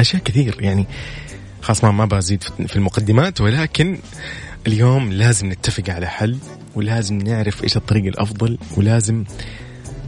[0.00, 0.86] أشياء كثير يعني
[1.62, 3.98] خلاص ما ما بزيد في- المقدمات ولكن
[4.66, 6.38] اليوم لازم نتفق على حل
[6.74, 9.24] ولازم نعرف إيش الطريق الأفضل ولازم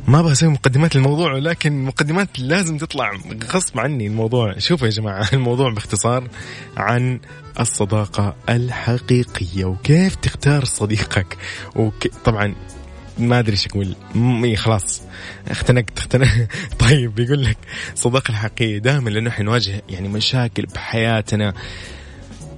[0.09, 3.12] ما بسوي مقدمات للموضوع ولكن مقدمات لازم تطلع
[3.50, 4.59] غصب عني الموضوع.
[4.59, 6.28] شوفوا يا جماعة الموضوع باختصار
[6.76, 7.20] عن
[7.61, 11.37] الصداقة الحقيقية وكيف تختار صديقك؟
[11.76, 12.07] وك...
[13.18, 15.03] ما أدري إيش أقول م- إيه خلاص.
[15.48, 16.48] اختنقت اختنقت.
[16.88, 17.57] طيب بيقول لك
[17.92, 21.55] الصداقه الحقيقيه دائما لأنه إحنا نواجه يعني مشاكل بحياتنا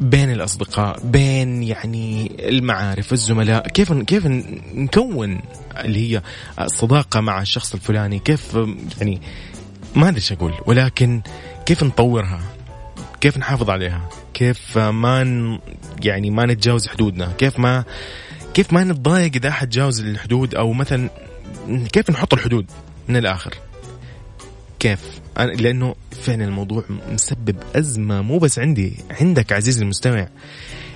[0.00, 3.68] بين الأصدقاء بين يعني المعارف الزملاء.
[3.68, 4.26] كيف كيف
[4.74, 5.40] نكون
[5.84, 6.22] اللي هي
[6.60, 8.54] الصداقة مع الشخص الفلاني؟ كيف
[9.00, 9.20] يعني
[9.96, 10.54] ما أدري إيش أقول.
[10.66, 11.22] ولكن
[11.66, 12.40] كيف نطورها؟
[13.20, 15.58] كيف نحافظ عليها؟ كيف ما ن...
[16.02, 17.84] يعني ما نتجاوز حدودنا؟ كيف ما
[18.54, 21.10] كيف ما نتضايق إذا أحد جاوز الحدود أو مثلا
[21.92, 22.66] كيف نحط الحدود
[23.08, 23.54] من الآخر؟
[24.78, 25.00] كيف؟
[25.38, 30.28] لأنه فعلا الموضوع مسبب أزمة مو بس عندي عندك عزيزي المستمع.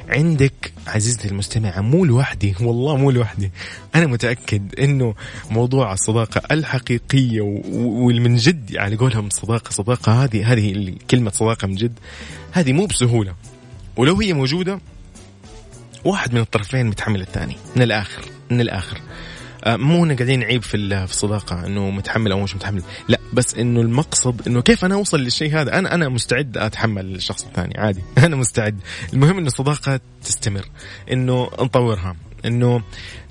[0.08, 3.50] عندك عزيزتي المستمعة مو لوحدي والله مو لوحدي.
[3.94, 5.14] أنا متأكد أنه
[5.50, 7.40] موضوع الصداقة الحقيقية
[7.74, 11.98] والمن جد يعني قولهم صداقة صداقة هذه هذه كلمة صداقة من جد
[12.52, 13.34] هذه مو بسهولة.
[13.96, 14.80] ولو هي موجودة
[16.08, 19.00] واحد من الطرفين متحمل الثاني من الآخر من الآخر.
[19.64, 22.82] آه، مو هنا قاعدين نعيب في في الصداقة إنه متحمل أو مش متحمل.
[23.08, 27.44] لا بس إنه المقصد إنه كيف أنا أوصل للشيء هذا؟ أنا أنا مستعد أتحمل الشخص
[27.44, 28.02] الثاني عادي.
[28.26, 28.80] أنا مستعد.
[29.12, 30.64] المهم إنه الصداقة تستمر
[31.12, 32.82] إنه نطورها إنه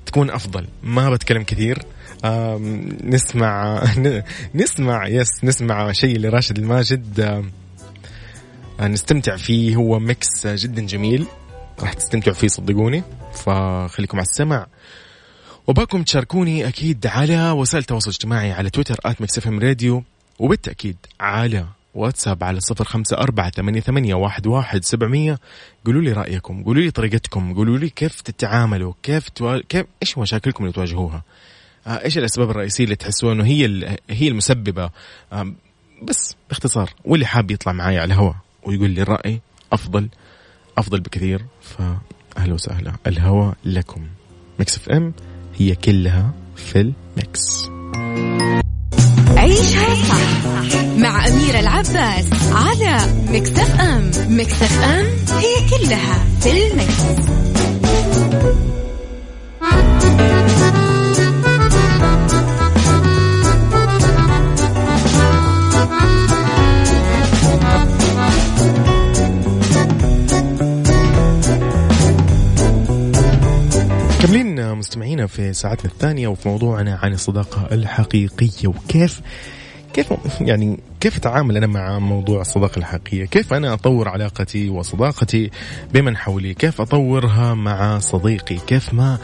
[0.06, 0.66] تكون أفضل.
[0.82, 1.78] ما بتكلم كثير.
[3.04, 3.82] نسمع
[4.54, 7.44] نسمع يس نسمع شيء لراشد الماجد.
[8.80, 9.76] نستمتع فيه.
[9.76, 11.26] هو mix جدا جميل.
[11.80, 13.02] راح تستمتعوا فيه صدقوني.
[13.32, 14.66] فخليكم على السمع.
[15.66, 20.04] وأبغاكم تشاركوني أكيد على وسائل التواصل الاجتماعي على تويتر at Mix Radio
[20.38, 25.38] وبالتأكيد على واتساب على صفر خمسة أربعة ثمانية, ثمانية واحد, واحد سبعمية.
[25.86, 29.60] قولوا لي رأيكم قولوا لي طريقتكم قولوا لي كيف تتعاملوا كيف, توا...
[29.68, 31.22] كيف إيش مشاكلكم اللي تواجهوها؟
[31.86, 33.96] آه إيش الأسباب الرئيسية اللي تحسوا أنه هي ال...
[34.10, 34.90] هي المسببة؟
[36.02, 39.40] بس باختصار واللي حاب يطلع معايا على الهواء ويقول لي الرأي
[39.72, 40.08] أفضل
[40.78, 41.44] أفضل بكثير.
[41.68, 42.92] فأهلا وسهلا.
[43.06, 44.06] الهواء لكم.
[44.58, 45.12] Mix FM
[45.58, 47.68] هي كلها في ال mix.
[49.36, 50.48] عيشها صح
[50.98, 54.10] مع أميرة العباس على Mix FM.
[54.28, 55.06] Mix FM
[55.38, 57.28] هي كلها في ال mix.
[75.18, 79.20] مستمعينا في ساعتنا الثانية وفي موضوعنا عن الصداقة الحقيقية وكيف
[79.94, 85.50] كيف يعني كيف اتعامل أنا مع موضوع الصداقة الحقيقية؟ كيف أنا أطور علاقتي وصداقتي
[85.94, 89.18] بمن حولي؟ كيف أطورها مع صديقي؟ كيف ما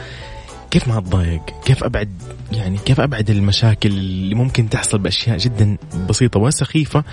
[0.71, 2.09] كيف ما أتضايق؟ كيف ابعد
[2.51, 5.77] يعني كيف أبعد المشاكل اللي ممكن تحصل بأشياء جدا
[6.09, 7.03] بسيطة وسخيفة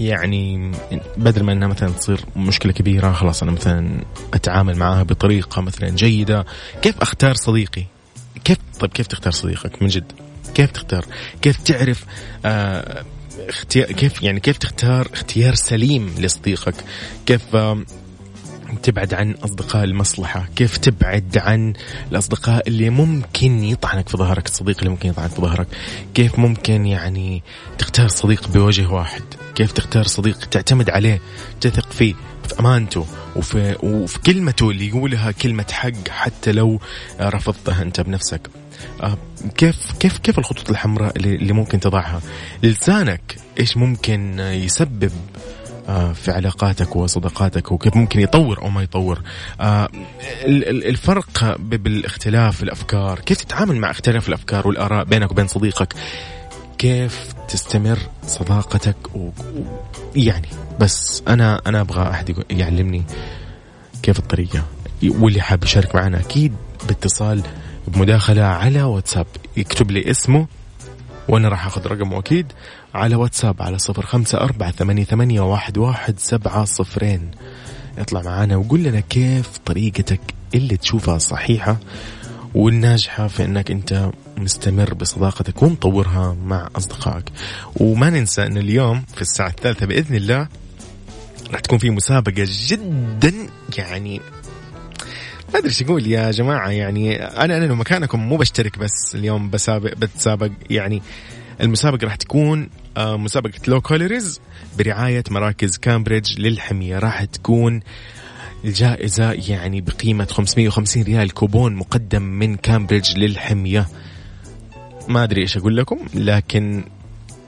[0.00, 0.72] يعني
[1.16, 4.00] بدل ما إنها مثلا تصير مشكلة كبيرة خلاص أنا مثلا
[4.34, 6.44] أتعامل معها بطريقة مثلا جيدة
[6.82, 7.84] كيف أختار صديقي
[8.44, 10.12] كيف طيب كيف تختار صديقك؟ من جد.
[10.54, 11.04] كيف تختار؟
[11.42, 12.04] كيف تعرف
[12.44, 13.04] آه
[13.48, 16.74] اختيار كيف يعني كيف تختار اختيار سليم لصديقك؟
[17.26, 17.84] كيف آه
[18.82, 20.48] تبعد عن أصدقاء المصلحة.
[20.56, 21.72] كيف تبعد عن
[22.12, 25.66] الأصدقاء اللي ممكن يطعنك في ظهرك الصديق اللي ممكن يطعنك في ظهرك؟
[26.14, 27.42] كيف ممكن يعني
[27.78, 29.22] تختار صديق بوجه واحد؟
[29.54, 31.20] كيف تختار صديق تعتمد عليه
[31.60, 32.14] تثق فيه
[32.48, 33.06] في أمانته
[33.36, 36.80] وفي وفي كلمته اللي يقولها كلمة حق حتى لو
[37.20, 38.50] رفضتها أنت بنفسك.
[39.02, 39.18] آه،
[39.56, 42.20] كيف كيف كيف الخطوط الحمراء اللي ممكن تضعها؟
[42.62, 45.12] لسانك إيش ممكن يسبب
[46.14, 49.20] في علاقاتك وصداقاتك وكيف ممكن يطور أو ما يطور.
[49.60, 49.88] آه،
[50.44, 55.94] الفرق بالاختلاف الأفكار كيف تتعامل مع اختلاف الأفكار والآراء بينك وبين صديقك؟
[56.78, 59.30] كيف تستمر صداقتك و...
[60.16, 60.48] يعني
[60.80, 63.04] بس أنا أنا أبغى أحد يعلمني
[64.02, 64.64] كيف الطريقة.
[65.02, 66.54] واللي حاب يشارك معنا أكيد
[66.88, 67.42] باتصال
[67.88, 69.26] بمداخلة على واتساب.
[69.56, 70.46] يكتب لي اسمه
[71.30, 72.52] وأنا راح أخذ رقمه أكيد
[72.94, 77.30] على واتساب على صفر خمسة أربعة ثمانية, ثمانية واحد, واحد سبعة صفرين.
[77.98, 80.20] اطلع معنا وقول لنا كيف طريقتك
[80.54, 81.76] اللي تشوفها صحيحة
[82.54, 87.24] والناجحة في إنك أنت مستمر بصداقتك ومطورها مع أصدقائك.
[87.76, 90.48] وما ننسى إن اليوم في الساعة الثالثة بإذن الله
[91.50, 93.32] راح تكون في مسابقة جدا
[93.78, 94.20] يعني
[95.52, 99.50] ما أدري إيش أقول يا جماعة يعني أنا أنا لو مكانكم مو بشترك بس اليوم
[99.50, 101.02] بسابق بتسابق يعني
[101.60, 104.40] المسابقة راح تكون آه، مسابقة Low Calories
[104.78, 106.98] برعاية مراكز كامبريدج للحمية.
[106.98, 107.80] راح تكون
[108.64, 113.86] الجائزة يعني بقيمة 550 ريال كوبون مقدم من كامبريدج للحمية.
[115.08, 116.84] ما أدري إيش أقول لكم لكن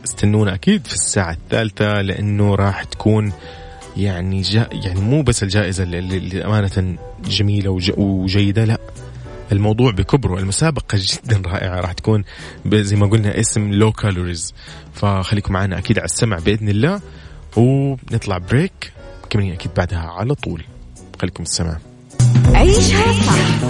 [0.04, 3.32] استنونا أكيد في الساعة الثالثة لأنه راح تكون
[3.96, 8.78] يعني جا يعني مو بس الجائزة اللي, اللي أمانة جميلة وجيدة لا.
[9.52, 10.38] الموضوع بكبره.
[10.38, 11.80] المسابقة جدا رائعة.
[11.80, 12.24] راح تكون
[12.72, 14.54] زي ما قلنا اسم low calories
[14.94, 17.00] فخليكم معنا أكيد على السمع بإذن الله.
[17.56, 18.92] ونطلع break
[19.30, 20.64] كمان أكيد بعدها على طول.
[21.20, 21.78] خليكم السمع
[22.54, 23.62] عيشها صح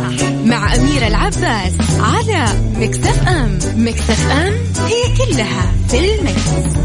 [0.45, 2.47] مع أميرة العباس على
[2.79, 4.53] Mix FM Mix FM
[4.87, 6.83] هي كلها في ال mix.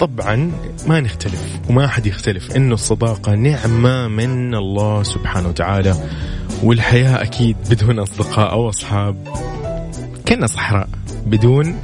[0.00, 0.52] طبعا
[0.86, 5.94] ما نختلف وما أحد يختلف إنه الصداقة نعمة من الله سبحانه وتعالى
[6.62, 9.16] والحياة أكيد بدون أصدقاء أو أصحاب
[10.28, 10.88] كنا صحراء
[11.26, 11.80] بدون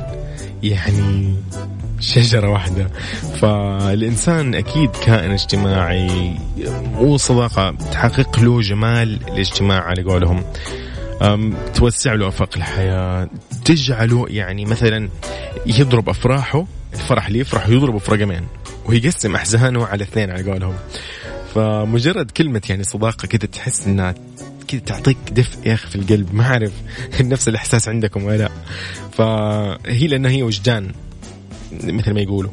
[0.63, 1.35] يعني
[2.01, 2.91] شجرة واحدة.
[3.41, 6.37] فالإنسان أكيد كائن اجتماعي
[6.99, 10.45] وصداقة تحقق له جمال الاجتماع على قولهم.
[11.75, 13.29] توسع له أفاق الحياة
[13.65, 15.09] تجعله يعني مثلا
[15.67, 18.47] يضرب أفراحه الفرح اللي يفرح يضربه في رقمين
[18.87, 20.75] ويقسم أحزانه على اثنين على قولهم.
[21.55, 24.15] فمجرد كلمة يعني صداقة كذا تحس إنها
[24.69, 26.35] كذا تعطيك دفء يا أخي في القلب.
[26.35, 26.73] ما أعرف
[27.21, 28.51] نفس الإحساس عندكم ولا لا.
[29.13, 30.93] فهي لأنها هي وجدان
[31.73, 32.51] مثل ما يقولوا.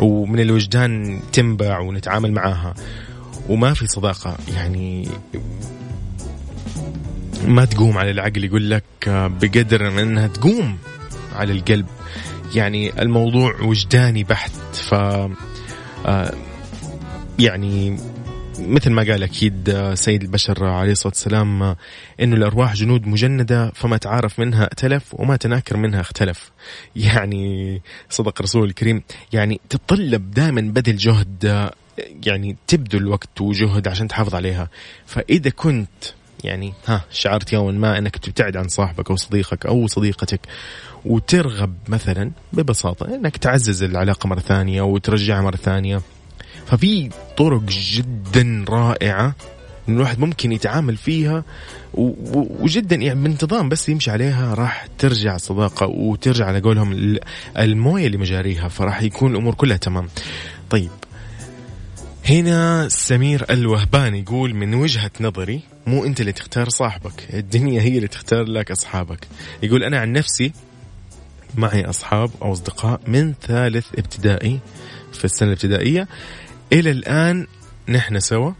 [0.00, 2.74] ومن الوجدان تنبع ونتعامل معاها.
[3.48, 5.08] وما في صداقة يعني
[7.46, 10.78] ما تقوم على العقل يقول لك بقدر إنها تقوم
[11.34, 11.86] على القلب.
[12.54, 14.94] يعني الموضوع وجداني بحت ف
[16.06, 16.34] آه،
[17.38, 17.98] يعني
[18.58, 21.76] مثل ما قال أكيد سيد البشر عليه الصلاة والسلام
[22.20, 26.50] إنه الأرواح جنود مجندة فما تعارف منها ائتلف وما تناكر منها اختلف.
[26.96, 31.70] يعني صدق رسول الكريم يعني تتطلب دائما بذل جهد
[32.26, 34.68] يعني تبذل وقت وجهد عشان تحافظ عليها
[35.06, 36.04] فإذا كنت
[36.44, 40.40] يعني ها شعرت يوما ما انك تبتعد عن صاحبك أو صديقك أو صديقتك
[41.04, 46.00] وترغب مثلا ببساطة انك تعزز العلاقة مرة ثانية وترجعها مرة ثانية
[46.66, 49.34] ففي طرق جدا رائعة
[49.88, 51.44] إن الواحد ممكن يتعامل فيها
[52.60, 57.18] وجدا يعني بانتظام بس يمشي عليها راح ترجع صداقة وترجع على قولهم
[57.58, 60.08] الموية لمجاريها فراح يكون الأمور كلها تمام.
[60.70, 60.90] طيب
[62.28, 68.08] هنا سمير الوهبان يقول من وجهة نظري مو انت اللي تختار صاحبك الدنيا هي اللي
[68.08, 69.28] تختار لك أصحابك.
[69.62, 70.52] يقول أنا عن نفسي
[71.56, 74.58] معي أصحاب أو أصدقاء من ثالث ابتدائي
[75.12, 76.08] في السنة الابتدائية.
[76.72, 77.46] إلى الآن
[77.88, 78.52] نحن سوا.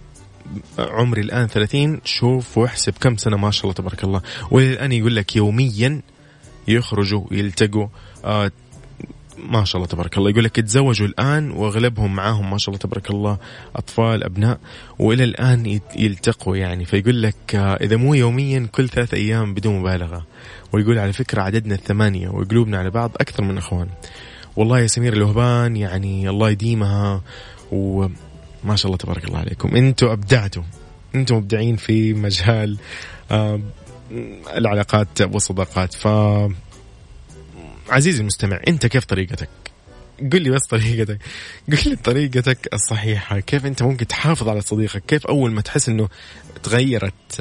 [0.78, 4.22] عمري الآن 30 شوف واحسب كم سنة ما شاء الله تبارك الله.
[4.50, 6.02] والان يقول لك يوميا
[6.68, 7.86] يخرجوا يلتقوا
[8.24, 8.50] آه
[9.42, 10.30] ما شاء الله تبارك الله.
[10.30, 13.38] يقول لك تزوجوا الآن وأغلبهم معاهم ما شاء الله تبارك الله
[13.76, 14.58] أطفال أبناء
[14.98, 16.84] وإلى الآن يلتقوا يعني.
[16.84, 20.26] فيقول لك آه، إذا مو يوميا كل ثلاث أيام بدون مبالغة.
[20.72, 23.88] ويقول على فكرة عددنا الثمانية وقلوبنا على بعض أكثر من أخوان.
[24.56, 27.22] والله يا سمير الوهبان يعني الله يديمها
[27.72, 29.76] وما شاء الله تبارك الله عليكم.
[29.76, 30.62] أنتم أبدعتوا.
[31.14, 32.78] أنتم مبدعين في مجال
[33.30, 33.60] آه،
[34.56, 35.94] العلاقات والصداقات.
[35.94, 36.08] ف
[37.90, 39.48] عزيزي المستمع انت كيف طريقتك؟
[40.32, 41.18] قل لي بس طريقتك.
[41.72, 43.40] قل لي طريقتك الصحيحة.
[43.40, 46.08] كيف أنت ممكن تحافظ على صديقك؟ كيف أول ما تحس أنه
[46.62, 47.40] تغيرت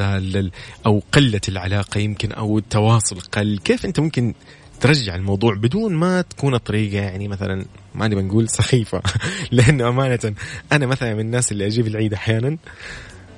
[0.86, 4.33] أو قلت العلاقة يمكن أو التواصل قل كيف أنت ممكن
[4.81, 9.01] ترجع الموضوع بدون ما تكون الطريقة يعني مثلا ما نبي نقول سخيفة؟
[9.51, 10.33] لأنه أمانة
[10.71, 12.57] أنا مثلا من الناس اللي أجيب العيد أحيانا.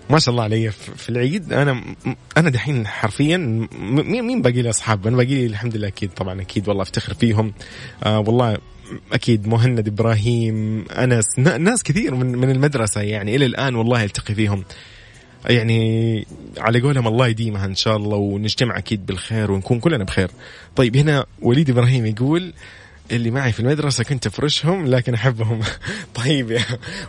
[0.09, 0.71] ما شاء الله علي.
[0.71, 1.83] في العيد أنا
[2.37, 3.37] أنا دحين حرفيا
[3.79, 7.13] مين مين باقي لي أصحاب؟ أنا باقي لي الحمد لله أكيد طبعا أكيد والله أفتخر
[7.13, 7.53] فيهم.
[8.03, 8.57] آه والله
[9.13, 14.63] أكيد مهند إبراهيم أنس ناس كثير من من المدرسة يعني إلى الآن والله ألتقي فيهم.
[15.45, 16.25] يعني
[16.57, 20.31] على قولهم الله يديمها إن شاء الله ونجتمع أكيد بالخير ونكون كلنا بخير.
[20.75, 22.53] طيب هنا وليد إبراهيم يقول
[23.11, 25.59] اللي معي في المدرسة كنت أفرشهم لكن أحبهم.
[26.23, 26.63] طيب يا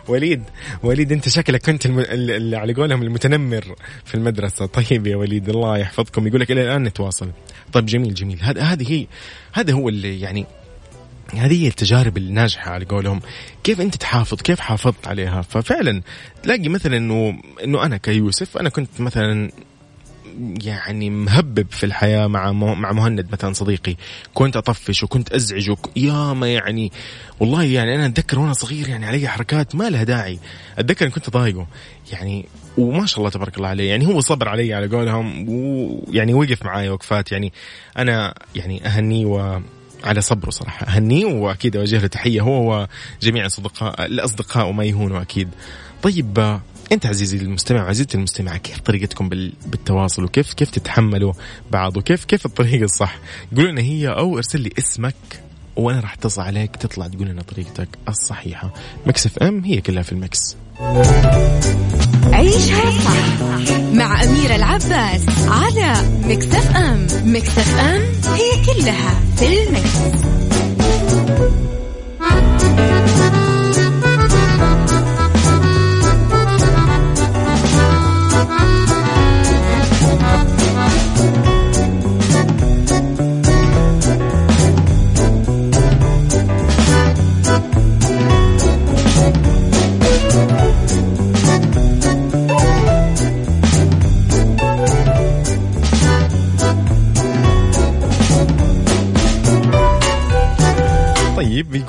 [0.07, 0.43] وليد
[0.83, 1.99] وليد أنت شكلك كنت الم...
[1.99, 4.65] اللي على قولهم المتنمر في المدرسة.
[4.65, 7.31] طيب يا وليد الله يحفظكم يقول لك إلى الآن نتواصل.
[7.73, 8.39] طيب جميل جميل.
[8.41, 9.07] هذا هذه هي
[9.53, 10.45] هذا هو اللي يعني
[11.33, 13.21] هذه هي التجارب الناجحة على قولهم.
[13.63, 16.01] كيف أنت تحافظ كيف حافظت عليها؟ ففعلا
[16.43, 19.51] تلاقي مثلا أنه أنه أنا كيوسف أنا كنت مثلا
[20.63, 23.95] يعني مهبب في الحياة مع مع مهند مثلا صديقي.
[24.33, 26.91] كنت أطفش وكنت أزعج يا ما يعني
[27.39, 30.39] والله يعني أنا أتذكر وأنا صغير يعني علي حركات ما لها داعي.
[30.77, 31.67] أتذكر كنت ضايقه
[32.11, 32.45] يعني
[32.77, 33.89] وما شاء الله تبارك الله عليه.
[33.89, 37.31] يعني هو صبر علي على قولهم ويعني وقف معي وقفات.
[37.31, 37.53] يعني
[37.97, 39.59] أنا يعني اهنيه و
[40.03, 40.87] على صبره صراحة.
[40.87, 42.41] أهنيه وأكيد أوجه له تحية.
[42.41, 42.87] هو
[43.21, 45.49] وجميع الأصدقاء الأصدقاء وما يهونوا أكيد.
[46.01, 46.59] طيب
[46.91, 49.29] انت عزيزي المستمع وعزيزتي المستمعة كيف طريقتكم
[49.65, 51.33] بالتواصل وكيف كيف تتحملوا
[51.71, 53.19] بعض وكيف كيف الطريقة الصح؟
[53.55, 55.15] قولوا لنا هي أو ارسل لي اسمك
[55.75, 58.73] وأنا راح أتصل عليك تطلع تقول لنا طريقتك الصحيحة.
[59.05, 60.55] Mix FM هي كلها في ال mix
[62.33, 63.41] عيشها صح
[63.93, 67.57] مع أميرة العباس على Mix FM.
[67.57, 68.01] Mix FM
[68.33, 69.97] هي كلها في ال mix.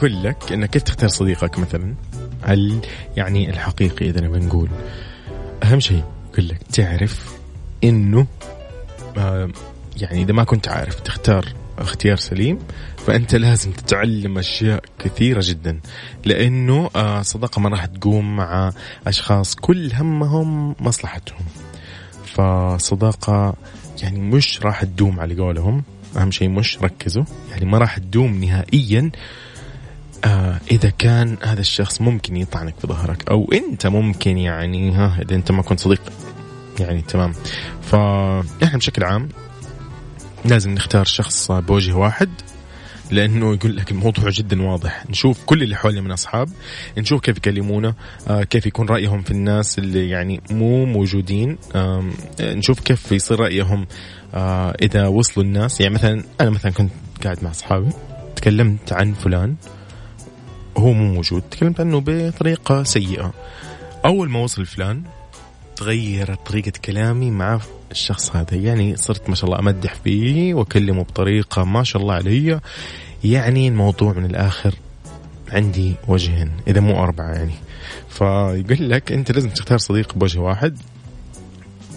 [0.03, 1.95] بيقول لك إنك كيف تختار صديقك مثلا؟
[2.49, 2.81] ال
[3.17, 4.69] يعني الحقيقي إذا نبي نقول.
[5.63, 7.37] أهم شيء يقول لك تعرف
[7.85, 8.27] إنه
[9.97, 11.45] يعني إذا ما كنت عارف تختار
[11.79, 12.59] اختيار سليم
[13.07, 15.81] فأنت لازم تتعلم أشياء كثيرة جدا.
[16.25, 18.73] لأنه آه صداقة ما راح تقوم مع
[19.07, 21.47] أشخاص كل همهم مصلحتهم.
[22.25, 23.55] فصداقة
[24.03, 25.83] يعني مش راح تدوم على قولهم.
[26.17, 27.25] أهم شيء مش ركزوا.
[27.51, 29.01] يعني ما راح تدوم نهائيا.
[29.01, 29.52] آه
[30.71, 35.53] إذا كان هذا الشخص ممكن يطعنك في ظهرك أو أنت ممكن يعني ها إذا أنت
[35.53, 36.03] ما كنت صديق
[36.81, 37.33] يعني تمام.
[37.83, 39.29] فاحنا بشكل عام
[40.45, 42.29] لازم نختار شخص بوجه واحد
[43.11, 45.05] لأنه يقول لك الموضوع جدا واضح.
[45.11, 46.49] نشوف كل اللي حولنا من أصحاب
[46.99, 47.95] نشوف كيف يكلمونا
[48.29, 52.05] آه كيف يكون رأيهم في الناس اللي يعني مو موجودين آه
[52.41, 53.87] نشوف كيف يصير رأيهم
[54.35, 55.81] آه إذا وصلوا الناس.
[55.81, 56.91] يعني مثلا أنا مثلا كنت
[57.25, 57.91] قاعد مع أصحابي
[58.37, 59.55] تكلمت عن فلان
[60.77, 61.43] هو مو موجود.
[61.51, 63.33] تكلمت عنه بطريقة سيئة.
[64.05, 65.03] أول ما وصل فلان
[65.77, 67.61] تغيرت طريقة كلامي مع
[67.91, 68.57] الشخص هذا.
[68.57, 72.61] يعني صرت ما شاء الله أمدح فيه وأكلمه بطريقة ما شاء الله علي.
[73.25, 74.75] يعني الموضوع من الآخر
[75.53, 77.55] عندي وجهين إذا مو أربعة يعني.
[78.09, 80.79] فيقول لك أنت لازم تختار صديق بوجه واحد.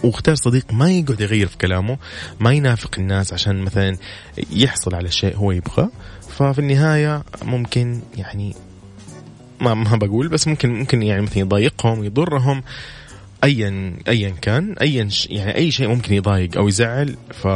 [0.03, 1.97] واختار صديق ما يقعد يغير في كلامه
[2.39, 3.97] ما ينافق الناس عشان مثلا
[4.51, 5.89] يحصل على شيء هو يبغاه.
[6.29, 8.55] ففي النهاية ممكن يعني
[9.61, 12.63] ما ما بقول بس ممكن ممكن يعني مثلا يضايقهم يضرهم
[13.43, 17.17] ايا ايا كان ايا يعني أي شيء ممكن يضايق أو يزعل.
[17.31, 17.47] ف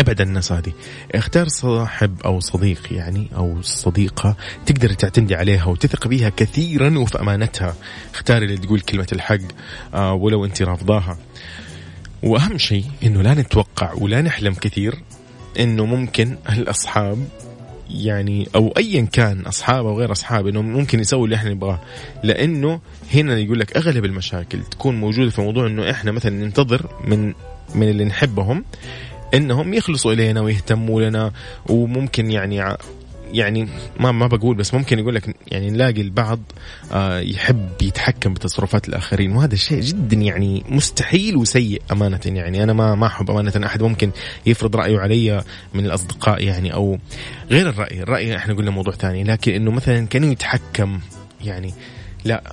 [0.00, 0.72] ابعد الناس هذه
[1.14, 4.36] اختار صاحب أو صديق يعني أو صديقة
[4.66, 7.74] تقدر تعتمدي عليها وتثق بها كثيرا وفي أمانتها.
[8.14, 9.38] اختاري اللي تقول كلمة الحق
[9.94, 11.18] آه ولو أنت رافضاها.
[12.22, 15.02] وأهم شيء إنه لا نتوقع ولا نحلم كثير
[15.60, 17.28] إنه ممكن الأصحاب
[17.90, 21.80] يعني أو ايا كان أصحاب أو غير أصحاب إنه ممكن يسوي اللي إحنا نبغاه.
[22.22, 22.80] لأنه
[23.14, 27.34] هنا يقول لك أغلب المشاكل تكون موجودة في موضوع إنه إحنا مثلا ننتظر من
[27.74, 28.64] من اللي نحبهم
[29.34, 31.32] إنهم يخلصوا إلينا ويهتموا لنا
[31.66, 32.76] وممكن يعني
[33.32, 33.68] يعني
[34.00, 36.40] ما ما بقول بس ممكن يقول لك يعني نلاقي البعض
[36.92, 42.62] آه يحب يتحكم بتصرفات الآخرين وهذا الشيء جدا يعني مستحيل وسيء أمانة يعني.
[42.62, 44.10] أنا ما ما أحب أمانة أحد ممكن
[44.46, 46.98] يفرض رأيه علي من الأصدقاء يعني أو
[47.50, 48.02] غير الرأي.
[48.02, 51.00] الرأي إحنا قلنا موضوع ثاني لكن إنه مثلا كانه يتحكم
[51.44, 51.74] يعني
[52.24, 52.52] لا.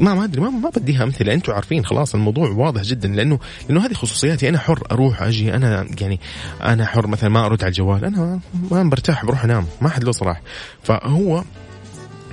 [0.00, 1.34] ما ما أدري ما, ما بديها أمثلة.
[1.34, 3.38] أنتم عارفين خلاص الموضوع واضح جدا لأنه
[3.68, 4.48] لأنه هذه خصوصياتي.
[4.48, 6.20] أنا حر أروح أجي أنا يعني
[6.62, 8.04] أنا حر مثلا ما أرد على الجوال.
[8.04, 8.40] أنا
[8.70, 9.66] ما برتاح بروح أنام.
[9.80, 10.40] ما حد له صلاح
[10.82, 11.44] فهو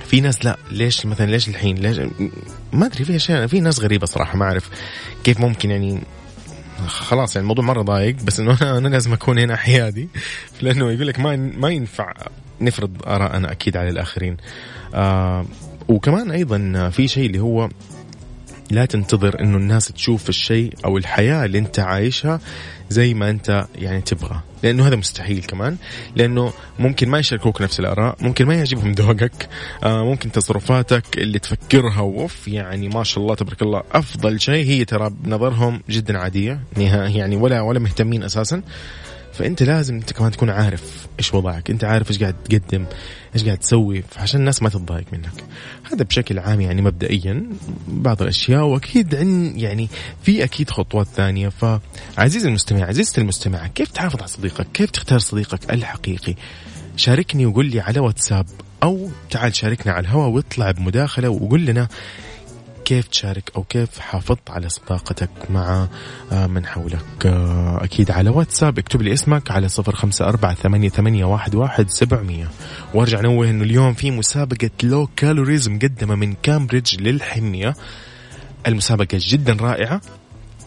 [0.06, 0.56] في ناس لا.
[0.70, 2.00] ليش مثلا ليش الحين؟ ليش
[2.72, 4.70] ما أدري في أشياء في ناس غريبة صراحة ما أعرف
[5.24, 6.02] كيف ممكن يعني
[6.86, 10.08] خلاص يعني الموضوع مرة ضايق بس إنه أنا, لازم أكون هنا حيادي.
[10.62, 12.12] لأنه يقول لك ما ما ينفع
[12.60, 14.36] نفرض ارائنا أكيد على الآخرين.
[14.94, 15.46] آه
[15.88, 17.68] وكمان أيضا في شيء اللي هو
[18.70, 22.40] لا تنتظر إنه الناس تشوف الشيء أو الحياة اللي أنت عايشها
[22.90, 24.40] زي ما أنت يعني تبغى.
[24.62, 25.76] لأنه هذا مستحيل كمان.
[26.16, 29.48] لأنه ممكن ما يشاركوك نفس الآراء ممكن ما يعجبهم ذوقك
[29.84, 34.66] آه ممكن تصرفاتك اللي تفكرها وف يعني ما شاء الله تبارك الله أفضل شيء.
[34.66, 38.62] هي ترى بنظرهم جدا عادية يعني ولا ولا مهتمين أساسا.
[39.38, 41.70] فأنت لازم أنت كمان تكون عارف إيش وضعك.
[41.70, 42.86] أنت عارف إيش قاعد تقدم
[43.34, 45.44] إيش قاعد تسوي عشان الناس ما تتضايق منك.
[45.92, 47.46] هذا بشكل عام يعني مبدئيا
[47.88, 49.88] بعض الأشياء وأكيد عن يعني
[50.22, 51.48] في أكيد خطوات ثانية.
[51.48, 56.34] فعزيزي المستمع عزيزتي المستمع كيف تحافظ على صديقك؟ كيف تختار صديقك الحقيقي؟
[56.96, 58.46] شاركني وقول لي على واتساب
[58.82, 61.88] أو تعال شاركنا على الهواء واطلع بمداخلة وقول لنا
[62.84, 65.88] كيف تشارك أو كيف حافظت على صداقتك مع
[66.32, 68.78] آه، من حولك؟ آه، أكيد على واتساب.
[68.78, 72.48] اكتب لي اسمك على صفر خمسة أربعة ثمانية, ثمانية واحد, واحد سبعمية.
[72.94, 77.74] وارجع نوه أنه اليوم في مسابقة low calories مقدمة من كامبريدج للحمية.
[78.66, 80.00] المسابقة جدا رائعة.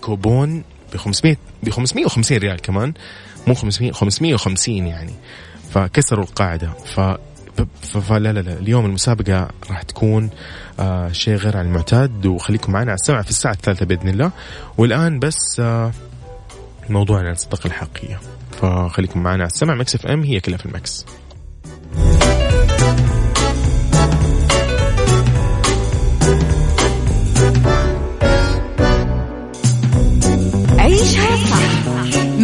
[0.02, 0.64] كوبون
[0.94, 2.94] ب 500 ب 550 ريال كمان.
[3.48, 5.14] مو 500 550 يعني.
[5.72, 6.70] فكسروا القاعدة.
[7.82, 10.30] فلا لا لا اليوم المسابقة راح تكون
[10.80, 14.32] آه شيء غير عن المعتاد وخليكم معنا على السمع في الساعة الثالثة بإذن الله.
[14.78, 15.92] والآن بس آه
[16.90, 18.20] موضوعنا الصداقة الحقيقية.
[18.62, 19.76] فخليكم معنا على السمع.
[19.76, 21.06] Mix FM هي كلها في ال mix.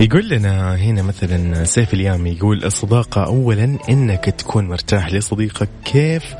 [0.00, 5.68] يقول لنا هنا مثلا سيف اليامي يقول الصداقة أولا إنك تكون مرتاح لصديقك.
[5.84, 6.34] كيف؟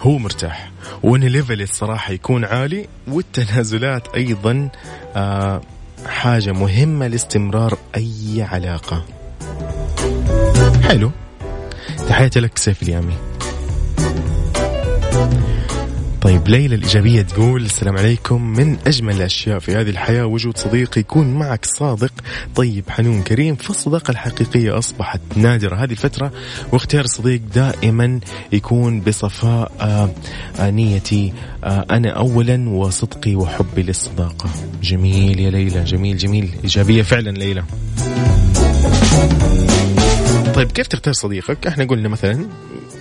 [0.00, 0.70] هو مرتاح.
[1.02, 4.68] وإن level الصراحة يكون عالي والتنازلات أيضا
[5.16, 5.60] آه
[6.06, 9.04] حاجة مهمة لاستمرار أي علاقة.
[10.82, 11.10] حلو.
[12.08, 13.14] تحياتي لك سيف اليامي.
[16.20, 18.42] طيب ليلى الإيجابية تقول السلام عليكم.
[18.42, 22.12] من أجمل الأشياء في هذه الحياة وجود صديق يكون معك صادق.
[22.54, 26.32] طيب حنون كريم فالصداقة الحقيقية أصبحت نادرة هذه الفترة
[26.72, 28.20] واختيار الصديق دائما
[28.52, 30.10] يكون بصفاء آه
[30.58, 31.32] آه نيتي
[31.64, 34.50] آه أنا أولا وصدقي وحبي للصداقة.
[34.82, 36.50] جميل يا ليلى جميل جميل.
[36.64, 37.64] إيجابية فعلا ليلى.
[40.54, 42.46] طيب كيف تختار صديقك؟ إحنا قلنا مثلا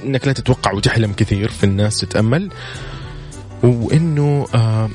[0.06, 2.50] إنك لا تتوقع وتحلم كثير في الناس تتأمل.
[3.64, 4.90] وإنه آه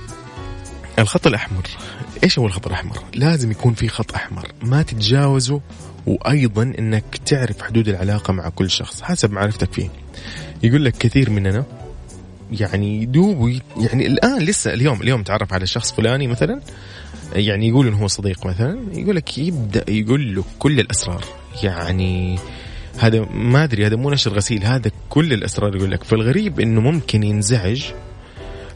[0.99, 1.63] الخط الأحمر.
[2.25, 4.49] إيش هو الخط الأحمر؟ لازم يكون في خط أحمر.
[4.63, 5.61] ما تتجاوزه
[6.07, 9.03] وأيضا إنك تعرف حدود العلاقة مع كل شخص.
[9.03, 9.89] حسب معرفتك فيه.
[10.63, 11.65] يقول لك كثير مننا
[12.53, 16.61] يعني يدوب يعني الآن لسه اليوم اليوم تعرف على شخص فلاني مثلا
[17.35, 21.25] يعني يقول إنه هو صديق مثلا يقول لك يبدأ يقول له كل الأسرار.
[21.63, 22.39] يعني
[22.99, 26.05] هذا ما أدري هذا مو نشر غسيل هذا كل الأسرار يقول لك.
[26.05, 27.85] فالغريب إنه ممكن ينزعج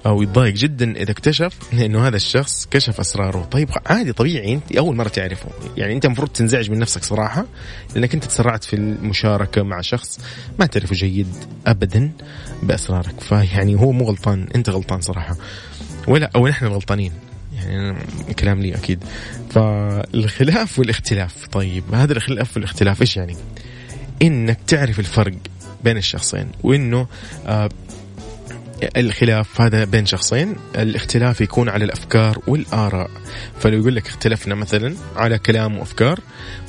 [0.06, 3.48] أو يتضايق جدا إذا اكتشف إنه هذا الشخص كشف أسراره.
[3.50, 4.54] طيب عادي طبيعي.
[4.54, 5.48] أنت أول مرة تعرفه.
[5.76, 7.46] يعني أنت المفروض تنزعج من نفسك صراحة
[7.94, 10.20] لأنك أنت تسرعت في المشاركة مع شخص
[10.58, 11.34] ما تعرفه جيد
[11.66, 12.12] ابدا
[12.62, 13.20] بأسرارك.
[13.20, 14.48] فيعني هو مو غلطان.
[14.54, 15.36] أنت غلطان صراحة.
[16.08, 17.12] ولا أو نحن الغلطانين
[17.56, 17.94] يعني
[18.38, 19.04] كلام لي أكيد.
[19.50, 21.46] فالخلاف والاختلاف.
[21.52, 23.36] طيب هذا الخلاف والاختلاف إيش يعني؟
[24.22, 25.34] إنك تعرف الفرق
[25.84, 26.48] بين الشخصين.
[26.62, 27.06] وإنه
[27.46, 27.68] آه
[28.96, 33.10] الخلاف هذا بين شخصين الاختلاف يكون على الأفكار والآراء.
[33.60, 36.20] فلو يقول لك اختلفنا مثلا على كلام وأفكار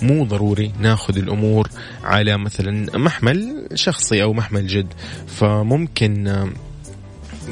[0.02, 1.70] مو ضروري ناخذ الأمور
[2.04, 4.94] على مثلا محمل شخصي أو محمل جد.
[5.28, 6.50] فممكن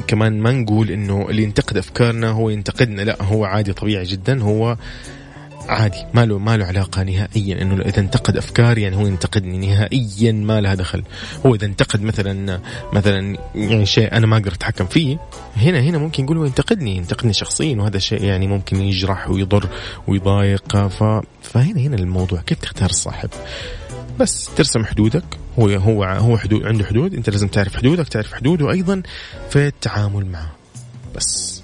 [0.08, 4.78] كمان ما نقول إنه اللي ينتقد أفكارنا هو ينتقدنا لا هو عادي طبيعي جدا هو
[5.70, 6.06] عادي.
[6.14, 10.62] ما له ما له علاقة نهائيا إنه إذا انتقد أفكاري يعني هو ينتقدني نهائيا ما
[10.62, 11.04] لها دخل
[11.46, 12.60] هو إذا انتقد مثلا
[12.94, 15.18] مثلا يعني شيء أنا ما أقدر أتحكم فيه
[15.58, 19.70] هنا هنا ممكن يقول هو ينتقدني ينتقدني شخصيا وهذا شيء يعني ممكن يجرح ويضر
[20.08, 20.88] ويضايق.
[20.88, 21.04] ف...
[21.42, 23.30] فهنا هنا الموضوع كيف تختار الصاحب؟
[24.20, 25.24] بس ترسم حدودك.
[25.60, 27.14] هو هو هو حدود عنده حدود.
[27.14, 29.02] أنت لازم تعرف حدودك تعرف حدوده أيضا
[29.50, 30.52] في التعامل معه.
[31.16, 31.64] بس.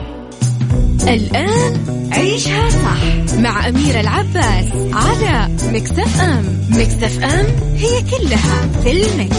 [1.07, 7.45] الآن عيشها صح مع أميرة العباس على Mix FM Mix FM
[7.75, 9.37] هي كلها في ال mix.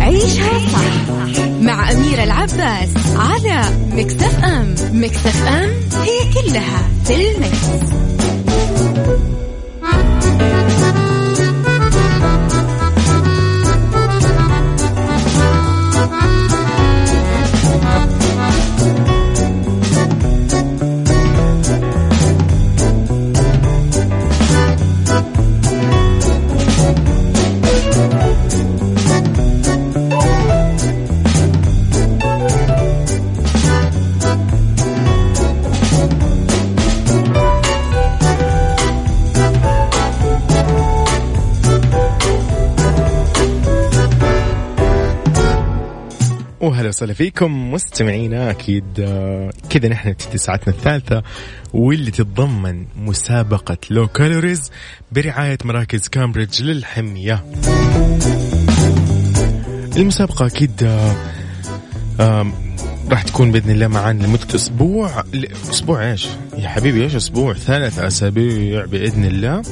[0.00, 5.70] عيشها صح مع أميرة العباس على Mix FM Mix FM
[6.02, 7.66] هي كلها في ال mix.
[46.60, 51.22] وهلا وسهلا فيكم مستمعينا أكيد آه، كذا نحن نبتدي ساعتنا الثالثة
[51.72, 54.70] واللي تتضمن مسابقة low calories
[55.12, 57.44] برعاية مراكز كامبريدج للحمية.
[59.96, 62.52] المسابقة أكيد آه،
[63.10, 65.24] راح تكون بإذن الله معانا لمدة أسبوع.
[65.70, 66.26] أسبوع إيش؟
[66.58, 69.62] يا حبيبي إيش أسبوع؟ ثلاث أسابيع بإذن الله.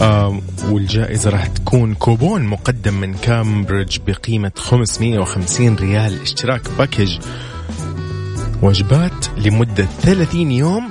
[0.00, 6.22] آه والجائزة راح تكون كوبون مقدم من كامبريدج بقيمة 550 ريال.
[6.22, 7.18] اشتراك package
[8.62, 10.90] وجبات لمدة 30 يوم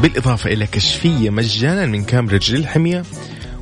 [0.00, 3.02] بالإضافة إلى كشفية مجانا من كامبريدج للحمية.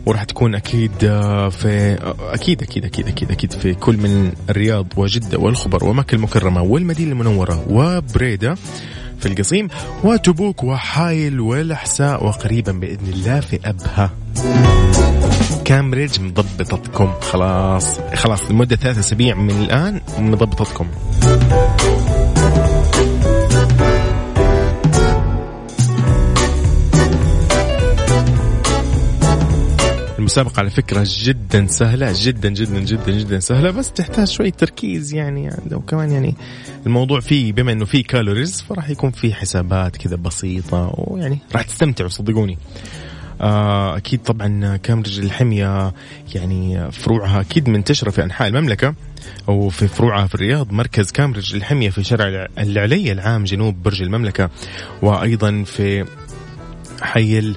[0.06, 4.86] وراح تكون أكيد آه، في آه، أكيد أكيد أكيد أكيد أكيد في كل من الرياض
[4.96, 8.54] وجدة والخبر ومكة المكرمة والمدينة المنورة وبريدة
[9.20, 9.68] في القصيم
[10.04, 14.10] وتبوك وحايل والأحساء وقريبا بإذن الله في أبها.
[15.64, 17.12] كامبريدج مضبطتكم.
[17.20, 20.86] خلاص خلاص لمدة ثلاثة أسابيع من الآن مضبطتكم.
[30.18, 35.50] المسابقة على فكرة جدا سهلة جدا جدا جدا جدا سهلة بس تحتاج شوية تركيز يعني
[35.72, 36.34] وكمان يعني
[36.86, 42.08] الموضوع فيه بما إنه فيه calories فراح يكون فيه حسابات كذا بسيطة ويعني راح تستمتعوا
[42.08, 42.58] صدقوني.
[43.40, 45.92] آه، أكيد طبعا كامبريدج الحمية
[46.34, 48.94] يعني فروعها أكيد منتشرة في أنحاء المملكة
[49.46, 54.50] وفي فروعها في الرياض مركز كامبريدج للحمية في شارع العليا العام جنوب برج المملكة
[55.02, 56.04] وأيضا في
[57.02, 57.54] حي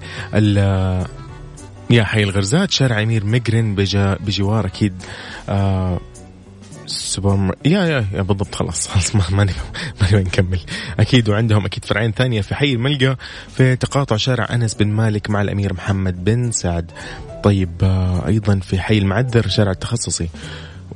[1.89, 4.93] يا حي الغرزات شارع أمير مقرن بجا بجوار أكيد
[5.49, 5.99] آه
[6.85, 9.51] سوبر يا يا يا بالضبط خلاص خلاص ما ماني
[10.01, 10.59] ماني نكمل.
[10.99, 13.15] أكيد وعندهم أكيد فرعين ثانية في حي الملقا
[13.55, 16.91] في تقاطع شارع أنس بن مالك مع الأمير محمد بن سعد.
[17.43, 20.29] طيب آه أيضا في حي المعذر شارع التخصصي.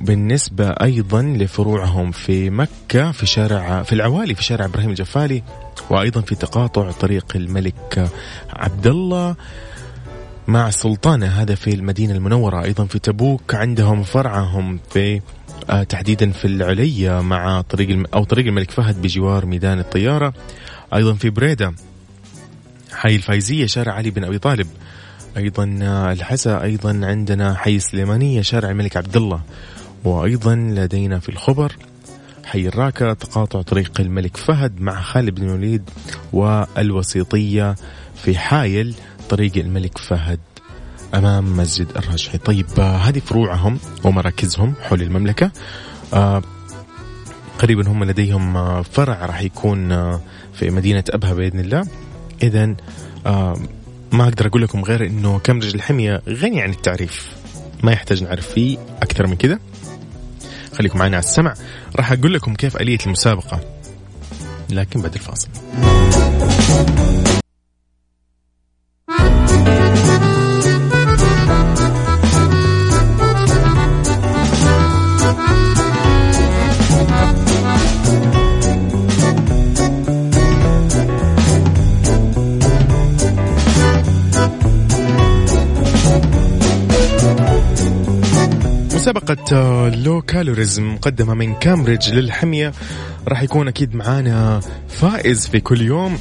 [0.00, 5.42] بالنسبة أيضا لفروعهم في مكة في شارع في العوالي في شارع إبراهيم الجفالي
[5.90, 8.10] وأيضا في تقاطع طريق الملك
[8.52, 9.36] عبد الله.
[10.48, 12.64] مع السلطانة هذا في المدينة المنورة.
[12.64, 15.20] أيضا في تبوك عندهم فرعهم في
[15.70, 18.08] آه تحديدا في العلية مع طريق.
[18.14, 20.32] أو طريق الملك فهد بجوار ميدان الطيارة.
[20.94, 21.74] أيضا في بريدة.
[22.92, 24.66] حي الفايزية شارع علي بن أبي طالب.
[25.36, 29.40] أيضا آه الحسا أيضا عندنا حي السليمانية شارع الملك عبد الله.
[30.04, 31.76] وأيضا لدينا في الخبر
[32.44, 35.90] حي الراكة تقاطع طريق الملك فهد مع خالد بن الوليد
[36.32, 37.74] والوسيطية
[38.14, 38.94] في حايل.
[39.34, 40.40] طريق الملك فهد
[41.14, 45.50] أمام مسجد الرجحي طيب آه هذه فروعهم ومراكزهم حول المملكة.
[46.12, 46.42] آه
[47.58, 49.88] قريبا هم لديهم آه فرع راح يكون
[50.54, 51.86] في مدينة أبها بإذن الله.
[53.26, 53.56] آه
[54.12, 57.32] ما أقدر أقول لكم غير أنه كامبريدج الحمية غني عن التعريف.
[57.82, 59.58] ما يحتاج نعرف فيه أكثر من كذا.
[60.74, 61.54] خليكم معنا على السمع.
[61.96, 63.60] راح أقول لكم كيف آلية المسابقة.
[64.70, 65.48] لكن بعد الفاصل.
[89.04, 92.72] مسابقة low calories مقدمة من كامبريدج للحمية.
[93.28, 96.18] راح يكون أكيد معانا فائز في كل يوم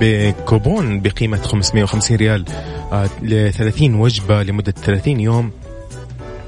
[0.00, 2.44] بكوبون بقيمة 550 ريال
[2.92, 5.50] آه، ل 30 وجبة لمدة 30 يوم.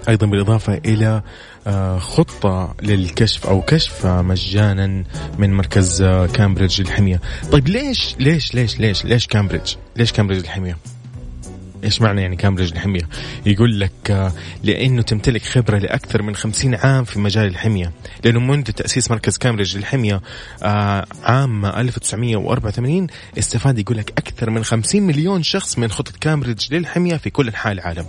[0.08, 1.22] أيضا بالإضافة إلى
[1.66, 5.04] آه، خطة للكشف أو كشف مجانا
[5.38, 7.20] من مركز آه، كامبريدج للحمية.
[7.52, 10.76] طيب ليش ليش ليش ليش ليش كامبريدج؟ ليش كامبريدج للحمية؟
[11.84, 13.08] إيش معنى يعني كامبريدج الحمية؟
[13.46, 17.92] يقول لك آه، لأنه تمتلك خبرة لأكثر من خمسين عام في مجال الحمية،
[18.24, 20.20] لأنه منذ تأسيس مركز كامبريدج للحمية
[20.62, 23.06] آه، عام 1984
[23.38, 27.72] استفاد يقول لك أكثر من 50 مليون شخص من خطط كامبريدج للحمية في كل أنحاء
[27.72, 28.06] العالم.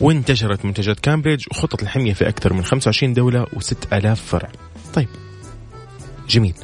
[0.00, 4.48] وانتشرت منتجات كامبريدج وخطط الحمية في أكثر من 25 دولة و6000 فرع.
[4.94, 5.08] طيب
[6.28, 6.54] جميل.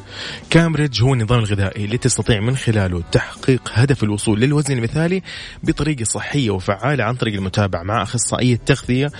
[0.49, 5.21] كامبريدج هو النظام الغذائي اللي تستطيع من خلاله تحقيق هدف الوصول للوزن المثالي
[5.63, 9.11] بطريقة صحية وفعالة عن طريق المتابعة مع أخصائية تغذية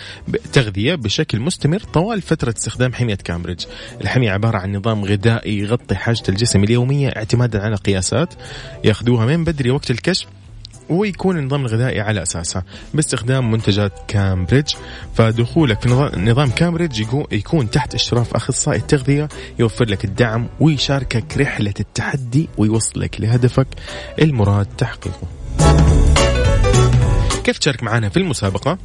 [0.53, 3.65] تغذية بشكل مستمر طوال فترة استخدام حمية كامبريدج.
[4.01, 8.33] الحمية عبارة عن نظام غذائي يغطي حاجة الجسم اليومية اعتمادا على قياسات
[8.83, 10.27] ياخذوها من بدري وقت الكشف
[10.91, 12.63] ويكون النظام الغذائي على اساسها
[12.93, 14.73] باستخدام منتجات كامبريدج
[15.15, 19.29] فدخولك في نظام كامبريدج يكون تحت إشراف أخصائي التغذية
[19.59, 23.67] يوفر لك الدعم ويشاركك رحلة التحدي ويوصلك لهدفك
[24.21, 25.27] المراد تحقيقه.
[27.43, 28.77] كيف تشارك معنا في المسابقة؟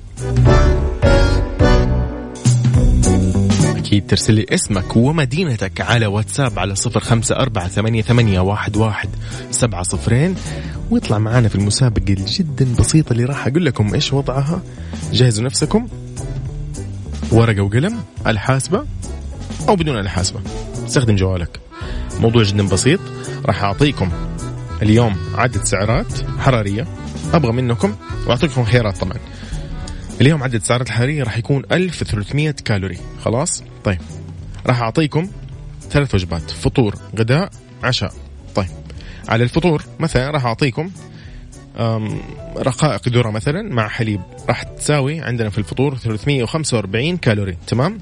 [3.87, 9.09] أكيد ترسل لي اسمك ومدينتك على واتساب على صفر خمسة أربعة ثمانية, ثمانية واحد, واحد
[9.51, 10.34] سبعة صفرين.
[10.91, 14.62] ويطلع معانا في المسابقة جدا بسيطة اللي راح أقول لكم إيش وضعها.
[15.12, 15.89] جهزوا نفسكم.
[17.32, 18.87] ورقة وقلم الحاسبة
[19.68, 20.41] أو بدون الحاسبة.
[20.87, 21.61] استخدم جوالك.
[22.20, 23.01] موضوع جدا بسيط.
[23.45, 24.11] راح أعطيكم
[24.82, 26.87] اليوم عدد سعرات حرارية.
[27.34, 27.95] أبغى منكم
[28.26, 29.18] وأعطيكم خيارات طبعا.
[30.20, 32.99] اليوم عدد السعرات الحرارية راح يكون 1300 كالوري.
[33.24, 34.01] خلاص؟ طيب.
[34.66, 35.30] راح أعطيكم
[35.91, 36.51] ثلاث وجبات.
[36.51, 37.51] فطور غداء
[37.82, 38.12] عشاء.
[38.55, 38.68] طيب.
[39.28, 40.91] على الفطور مثلا راح أعطيكم
[42.57, 44.20] رقائق ذرة مثلا مع حليب.
[44.49, 47.57] راح تساوي عندنا في الفطور 345 كالوري.
[47.66, 47.99] تمام؟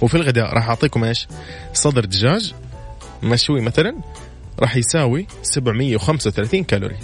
[0.00, 1.28] وفي الغداء راح أعطيكم إيش؟
[1.72, 2.54] صدر دجاج
[3.22, 3.94] مشوي مثلا
[4.58, 6.96] راح يساوي 735 كالوري.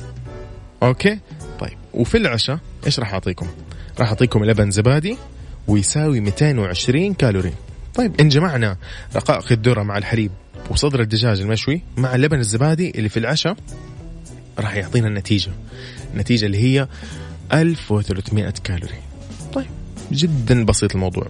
[0.82, 1.18] أوكي؟
[1.60, 1.78] طيب.
[1.94, 3.46] وفي العشاء إيش راح أعطيكم؟
[3.98, 5.16] راح أعطيكم لبن زبادي
[5.68, 7.52] ويساوي 220 كالوري.
[7.94, 8.76] طيب إن جمعنا
[9.16, 10.30] رقائق الذرة مع الحليب
[10.70, 13.56] وصدر الدجاج المشوي مع اللبن الزبادي اللي في العشاء
[14.58, 15.50] راح يعطينا النتيجة.
[16.14, 16.88] النتيجة اللي هي
[17.52, 18.98] 1300 كالوري.
[19.52, 19.66] طيب
[20.12, 21.26] جدا بسيط الموضوع.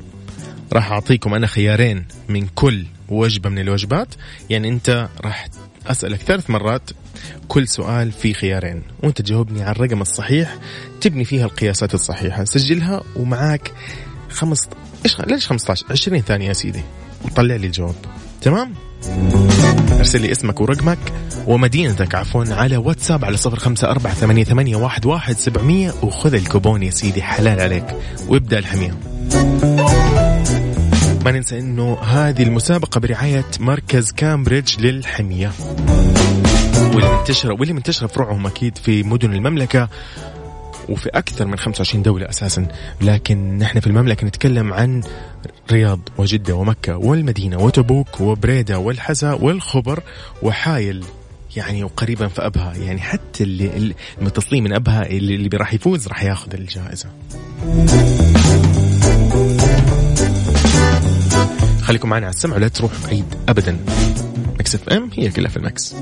[0.72, 4.14] راح أعطيكم أنا خيارين من كل وجبة من الوجبات.
[4.50, 5.48] يعني أنت راح
[5.86, 6.90] أسألك ثلاث مرات
[7.48, 10.56] كل سؤال فيه خيارين وأنت تجاوبني على الرقم الصحيح
[11.00, 12.44] تبني فيها القياسات الصحيحة.
[12.44, 13.72] سجلها ومعاك
[14.30, 14.68] خمس
[15.04, 16.82] إيش ليش 15 20 ثانية يا سيدي.
[17.24, 17.94] وطلع لي الجواب.
[18.40, 18.74] تمام؟
[19.98, 20.98] ارسل لي اسمك ورقمك
[21.46, 26.82] ومدينتك عفوا على واتساب على صفر خمسة أربعة ثمانية, ثمانية واحد, واحد سبعمية وخذ الكوبون
[26.82, 27.86] يا سيدي حلال عليك.
[28.28, 28.98] وابدأ الحمية.
[31.24, 35.52] ما ننسى إنه هذه المسابقة برعاية مركز كامبريدج للحمية.
[36.94, 39.88] واللي منتشرة واللي منتشرة فروعهم أكيد في مدن المملكة
[40.88, 42.66] وفي أكثر من 25 دولة أساسا.
[43.00, 45.02] لكن نحن في المملكة نتكلم عن
[45.72, 50.02] رياض وجدة ومكة والمدينة وتبوك وبريدة والحسا والخبر
[50.42, 51.04] وحايل
[51.56, 52.74] يعني وقريبا في أبها.
[52.76, 57.08] يعني حتى اللي المتصلين من أبها اللي, اللي راح يفوز راح ياخذ الجائزة.
[61.82, 63.76] خليكم معنا على السمع ولا تروح بعيد ابدا.
[64.58, 65.94] Mix FM هي كلها في ال mix.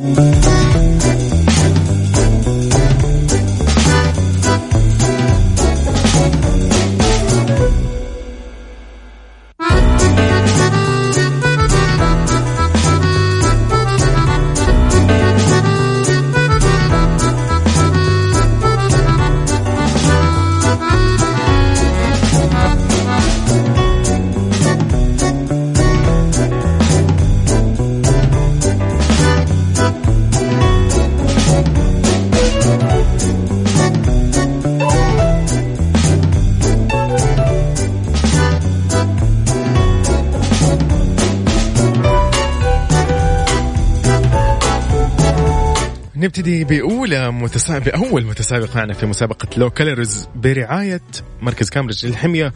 [46.21, 51.01] نبتدي بأولى متسابق بأول متسابق معنا في مسابقة low calories برعاية
[51.43, 52.53] مركز كامبريدج للحمية.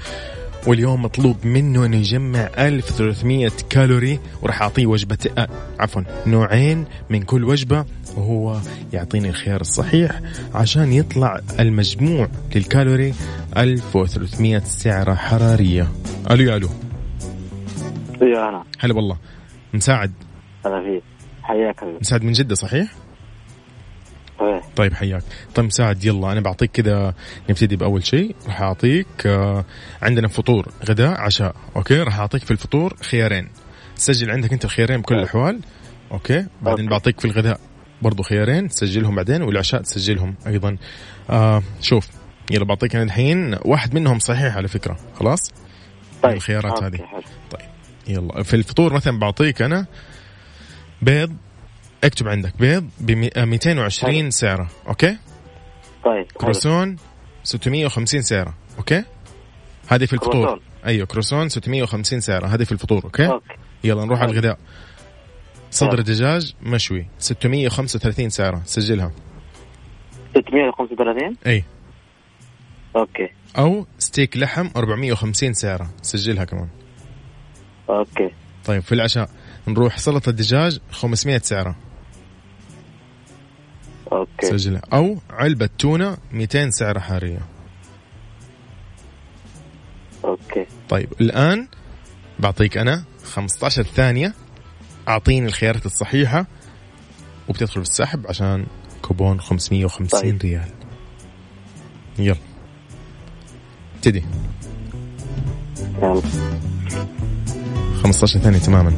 [0.66, 5.48] واليوم مطلوب منه إنه يجمع 1300 كالوري وراح أعطيه وجبة آه
[5.78, 7.84] عفوا نوعين من كل وجبة
[8.16, 8.58] وهو
[8.92, 10.20] يعطيني الخيار الصحيح
[10.54, 13.14] عشان يطلع المجموع للكالوري.
[13.56, 15.88] 1300 سعرة حرارية.
[16.30, 16.68] ألو يا ألو.
[18.22, 18.64] أيوه أنا.
[18.80, 19.16] هلا والله.
[19.74, 20.12] مساعد.
[20.66, 21.02] هلا فيك.
[21.42, 21.98] حياك الله.
[22.00, 23.04] مساعد من جدة صحيح؟
[24.40, 24.60] إيه.
[24.76, 25.22] طيب حياك.
[25.54, 27.14] طيب مساعد يلا أنا بعطيك كذا
[27.50, 28.36] نبتدي بأول شيء.
[28.46, 29.64] راح أعطيك آه
[30.02, 33.48] عندنا فطور غداء عشاء okay؟ راح أعطيك في الفطور خيارين.
[33.96, 35.60] سجل عندك أنت الخيارين بكل الأحوال
[36.12, 36.88] okay؟ بعدين.
[36.88, 37.60] بعطيك في الغداء
[38.02, 40.76] برضو خيارين تسجلهم بعدين والعشاء تسجلهم أيضا.
[41.30, 42.08] آه شوف
[42.50, 45.52] يلا بعطيك أنا الحين واحد منهم صحيح على فكرة خلاص؟
[46.22, 46.96] طيب الخيارات هذه.
[46.96, 47.22] حلو.
[48.08, 48.42] يلا.
[48.42, 49.86] في الفطور مثلا بعطيك أنا
[51.02, 51.36] بيض
[52.04, 54.30] اكتب عندك بيض ب 220 حلو.
[54.30, 55.16] سعرة okay؟
[56.04, 56.26] طيب.
[56.34, 56.96] كروسون
[57.42, 59.04] 650 سعرة أوكي؟
[59.88, 60.32] هذه في الفطور.
[60.32, 60.60] كروسون.
[60.86, 63.54] أيوه كروسون 650 سعرة هذه في الفطور okay؟ okay.
[63.84, 64.38] يلا نروح على حلو.
[64.38, 64.58] الغداء.
[65.70, 66.02] صدر يلا.
[66.02, 69.12] دجاج مشوي 635 سعرة سجلها.
[70.34, 71.64] 635 أي.
[72.96, 73.28] okay.
[73.58, 76.68] أو ستيك لحم 450 سعرة سجلها كمان.
[77.90, 78.30] okay.
[78.64, 79.30] طيب في العشاء
[79.68, 81.76] نروح سلطة دجاج 500 سعرة.
[84.14, 84.46] okay.
[84.46, 84.82] سجلها.
[84.92, 87.40] أو علبة تونة 200 سعره حراريه
[90.24, 90.66] okay.
[90.88, 91.68] طيب الآن
[92.38, 94.34] بعطيك أنا 15 ثانية
[95.08, 96.46] أعطيني الخيارات الصحيحة
[97.48, 98.66] وبتدخل في السحب عشان
[99.02, 100.42] كوبون 550 طيب.
[100.42, 100.68] ريال.
[102.18, 102.36] يلا.
[103.96, 104.24] ابتدي.
[106.02, 106.22] يلا
[108.02, 108.92] 15 ثانية تماما.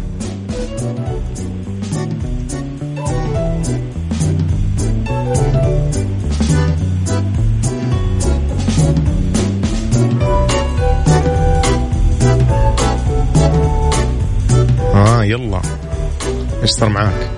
[16.67, 17.31] إيش صار معاك؟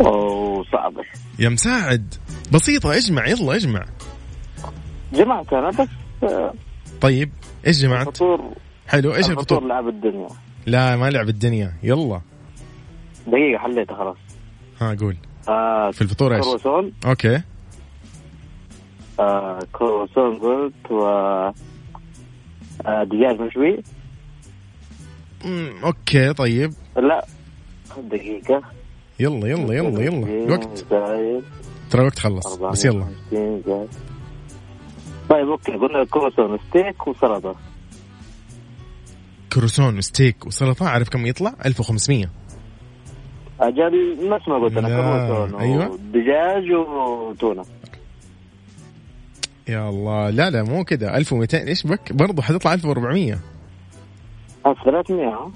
[0.00, 1.02] وصعبة
[1.38, 2.14] يا مساعد.
[2.52, 3.84] بسيطة اجمع يلا اجمع.
[5.12, 5.88] جمعت أنا بس
[6.22, 6.54] آه،
[7.00, 7.30] طيب
[7.66, 8.54] إيش جمعت؟ الفطور
[8.88, 10.28] حلو إيش الفطور؟ الفطور؟ لعب الدنيا.
[10.66, 11.72] لا ما لعب الدنيا.
[11.82, 12.20] يلا.
[13.26, 14.16] دقيقة حليتها خلاص.
[14.80, 15.16] ها قول.
[15.48, 17.42] آه في الفطور إيش؟ كروسون okay.
[19.20, 21.54] آه كروسون قلت و آه
[23.04, 23.82] دجاج مشوي.
[25.84, 26.72] okay طيب.
[26.96, 27.26] لا
[28.02, 28.62] دقيقة
[29.20, 30.78] يلا يلا يلا يلا الوقت
[31.90, 33.88] ترى الوقت خلص بس يلا 450 زايد.
[35.30, 37.54] طيب okay قلنا كروسون ستيك وسلطة
[39.52, 42.26] كروسون وستيك وسلطة عارف كم يطلع؟ 1500
[43.60, 44.88] أجل نفس ما قلت أنا.
[45.28, 45.90] كروسون أيوة.
[45.90, 47.64] ودجاج وتونة
[49.68, 53.38] يا الله لا لا مو كذا 1200 إيش بك؟ برضه حتطلع 1400
[54.66, 55.50] هذا 300 ها؟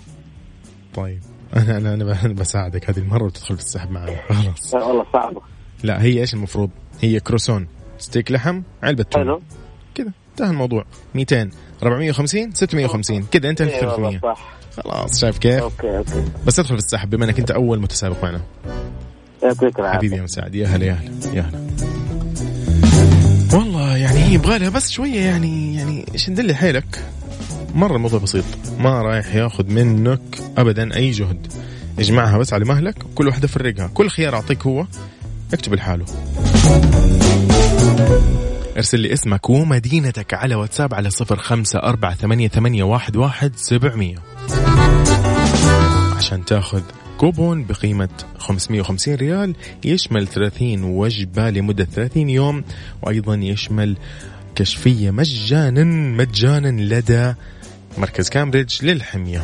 [0.94, 1.20] طيب
[1.56, 2.90] أنا أنا أنا بساعدك.
[2.90, 4.74] هذه المرة وتدخل في السحب معي خلاص.
[4.74, 5.40] لا والله صعبة.
[5.82, 6.70] لا هي إيش المفروض؟
[7.00, 7.68] هي كروسون.
[7.98, 9.42] ستيك لحم علبة تونه حلو.
[9.94, 10.12] كذا.
[10.32, 10.84] انتهى الموضوع.
[11.14, 11.50] 200
[11.82, 14.58] 450 650 كذا انت إيه والله 1300 صح.
[14.82, 16.24] خلاص شايف كيف؟ okay okay.
[16.46, 18.40] بس ادخل في السحب بما إنك أنت أول متسابق معنا.
[19.42, 19.98] يعطيك العافية.
[19.98, 21.68] حبيبي يا مساعد يا هلا يا هلا يا هلا.
[23.54, 27.04] والله يعني هي يبغى لها بس شوية يعني يعني إيش ندلي حيلك؟
[27.74, 28.44] مرة الموضوع بسيط.
[28.78, 31.52] ما رايح ياخذ منك ابدا أي جهد.
[31.98, 33.90] اجمعها بس على مهلك كل واحدة فرقها.
[33.94, 34.86] كل خيار أعطيك هو
[35.52, 36.04] اكتب لحاله
[38.76, 44.16] ارسل لي اسمك ومدينتك على واتساب على صفر خمسة أربعة ثمانية, ثمانية واحد, واحد سبعمية.
[46.16, 46.82] عشان تاخذ
[47.18, 48.08] كوبون بقيمة
[48.38, 49.54] 550 ريال
[49.84, 52.64] يشمل 30 وجبة لمدة 30 يوم
[53.02, 53.96] وأيضا يشمل
[54.54, 55.84] كشفية مجانا
[56.16, 57.34] مجانا لدى
[57.98, 59.42] مركز كامبريدج للحمية.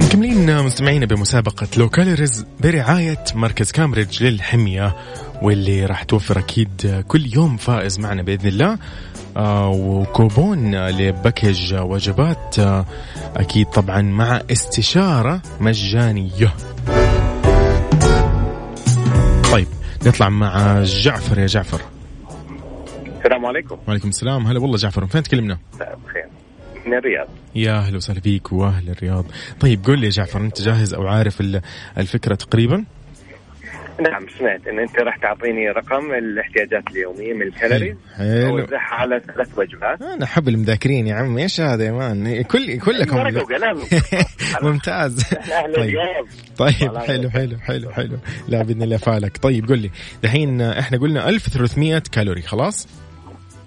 [0.00, 4.96] مكملين مستمعينا بمسابقة Low Calories برعاية مركز كامبريدج للحمية
[5.42, 8.78] واللي راح توفر أكيد كل يوم فائز معنا بإذن الله.
[9.36, 12.86] آه وكوبون ل package وجبات آه
[13.36, 16.54] أكيد طبعا مع استشارة مجانية.
[20.06, 21.80] نطلع مع جعفر يا جعفر.
[23.18, 23.78] السلام عليكم.
[23.88, 24.46] وعليكم السلام.
[24.46, 26.26] هلا والله جعفر من فين تكلمنا؟ الخير
[26.86, 27.28] من الرياض.
[27.54, 29.24] يا أهلا وسهلا فيك وأهل الرياض.
[29.60, 31.60] طيب قول لي يا جعفر أنت جاهز أو عارف ال-
[31.98, 32.84] الفكرة تقريبا؟
[34.00, 37.96] نعم سمعت إن أنت راح تعطيني رقم الاحتياجات اليومية من الكالوريز.
[38.16, 40.02] حلو أوزعها على ثلاث وجبات.
[40.02, 43.16] أنا حب المذاكرين يا عم إيش هذا يا مان؟ كل كلكم
[44.62, 45.24] ممتاز.
[45.76, 45.98] طيب.
[46.56, 48.18] طيب حلو حلو حلو حلو.
[48.48, 49.90] لا بإذن الله فالك طيب قول لي
[50.22, 52.88] دحين إحنا قلنا 1300 كالوري خلاص؟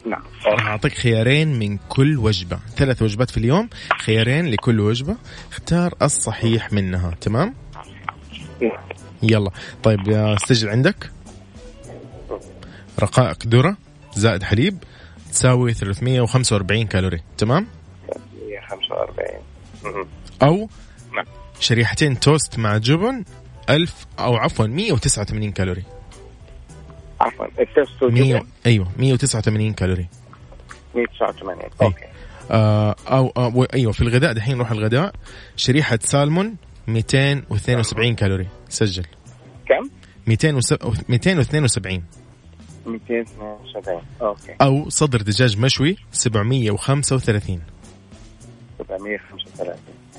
[0.05, 0.21] نعم.
[0.47, 2.59] أعطيك خيارين من كل وجبة.
[2.75, 3.69] ثلاث وجبات في اليوم
[3.99, 5.15] خيارين لكل وجبة.
[5.51, 7.53] اختار الصحيح منها تمام؟
[8.61, 8.88] نعم.
[9.23, 9.51] يلا.
[9.83, 11.11] طيب يا سجل عندك.
[12.99, 13.77] رقائق ذرة
[14.15, 14.77] زائد حليب
[15.31, 17.21] تساوي 345 كالوري.
[17.37, 17.67] تمام؟
[18.47, 19.39] 145
[19.83, 20.07] مهم.
[20.43, 20.69] أو
[21.15, 21.25] نعم.
[21.59, 23.23] شريحتين توست مع جبن
[23.69, 25.83] 1000 أو عفوا 189 كالوري.
[27.21, 30.07] عفوا التوست 100 والجبن أيوه 189 كالوري.
[30.95, 31.69] 189 أي.
[31.81, 32.05] okay
[32.51, 35.13] آه أو آه و- أيوه في الغداء دحين نروح الغداء.
[35.55, 36.55] شريحة سالمون
[36.87, 38.47] 272 كالوري.
[38.69, 39.05] سجل.
[39.67, 39.89] كم؟
[40.27, 40.51] 200
[41.09, 42.03] 272
[42.85, 44.55] 272 okay.
[44.61, 47.61] أو صدر دجاج مشوي 735
[48.79, 49.75] 735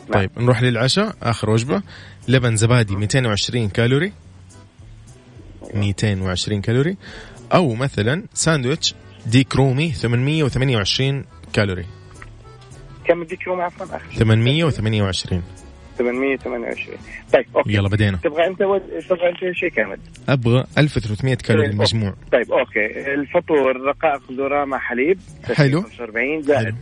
[0.09, 0.21] نعم.
[0.21, 1.83] طيب نروح للعشاء آخر وجبة.
[2.29, 4.13] لبن زبادي 220 كالوري.
[5.75, 6.97] 220 كالوري.
[7.55, 8.95] أو مثلا ساندويتش
[9.27, 11.87] ديك رومي 828 كالوري.
[13.05, 15.43] كم بديك يوم عفوا؟ اخر 828
[16.03, 16.99] 828
[17.33, 17.73] طيب okay.
[17.75, 18.17] يلا بدينا.
[18.17, 18.83] تبغى أنت ود...
[19.09, 19.99] تبغى أنت شيء كامل
[20.29, 23.15] أبغى 1300 كالوري المجموع طيب أوكي.
[23.15, 25.19] الفطور رقائق ذره مع حليب
[25.55, 25.81] حلو.
[25.83, 26.75] 45 زائد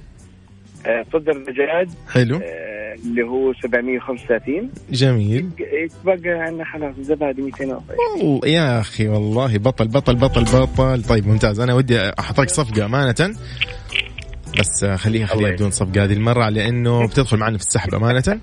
[0.87, 2.37] آه، صدر دجاج حلو.
[2.37, 5.51] آه، اللي هو 735 جميل.
[5.85, 11.03] يتبقى عندنا خلاص زبادي 240 والله يا أخي والله بطل بطل بطل بطل.
[11.03, 11.61] طيب ممتاز.
[11.61, 13.35] أنا ودي أحط لك صفقة أمانة.
[14.59, 18.41] بس خليها خليها بدون صفقة هذه المرة لأنه بتدخل معنا في السحب أمانة.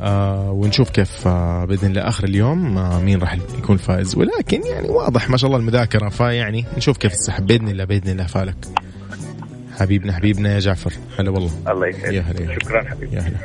[0.00, 4.16] آه ونشوف كيف آه بإذن الله آخر اليوم آه مين راح يكون فائز.
[4.16, 8.26] ولكن يعني واضح ما شاء الله المذاكرة فيعني نشوف كيف السحب بإذن الله بإذن الله
[8.26, 8.56] فالك.
[9.78, 10.92] حبيبنا حبيبنا يا جعفر.
[11.18, 11.50] هلا والله.
[11.68, 12.12] الله يسعدك.
[12.12, 12.54] يا هلا.
[12.54, 13.16] شكرا حبيبي.
[13.16, 13.36] يا هلا.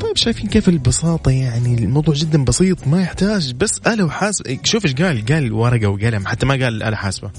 [0.00, 4.94] طيب شايفين كيف البساطة؟ يعني الموضوع جدا بسيط ما يحتاج بس آلة وحاسبة شوف إيش
[4.94, 5.26] قال.
[5.26, 7.30] قال ورقة وقلم حتى ما قال الآلة حاسبة.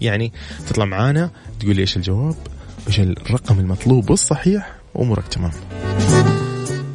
[0.00, 0.32] يعني
[0.66, 2.34] تطلع معانا تقول لي إيش الجواب
[2.86, 5.50] إيش الرقم المطلوب والصحيح امورك تمام.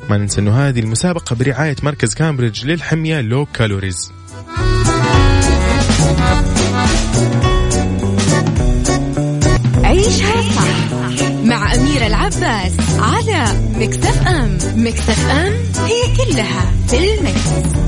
[0.10, 4.12] ما ننسى انه هذه المسابقة برعاية مركز كامبريدج للحمية Low Calories
[9.84, 10.94] عيشها صح
[11.44, 13.46] مع أميرة العباس على
[13.80, 15.54] Mix FM Mix FM
[15.86, 17.84] هي كلها في ال Mix.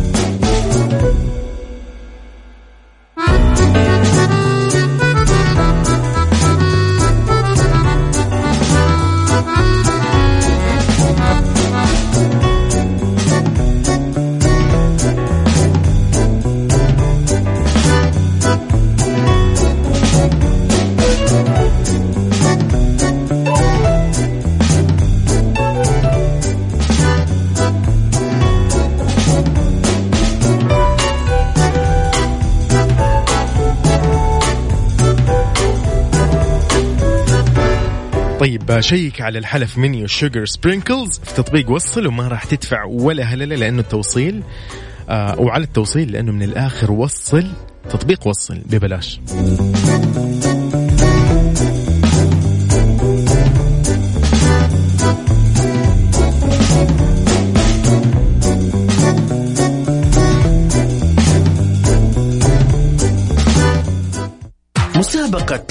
[38.45, 43.23] طيب شيك على الحلى في menu Sugar Sprinkles في تطبيق وصل وما راح تدفع ولا
[43.23, 44.43] هللة لأنه التوصيل
[45.09, 47.47] آه وعلى التوصيل لأنه من الآخر وصل
[47.89, 49.19] تطبيق وصل ببلاش.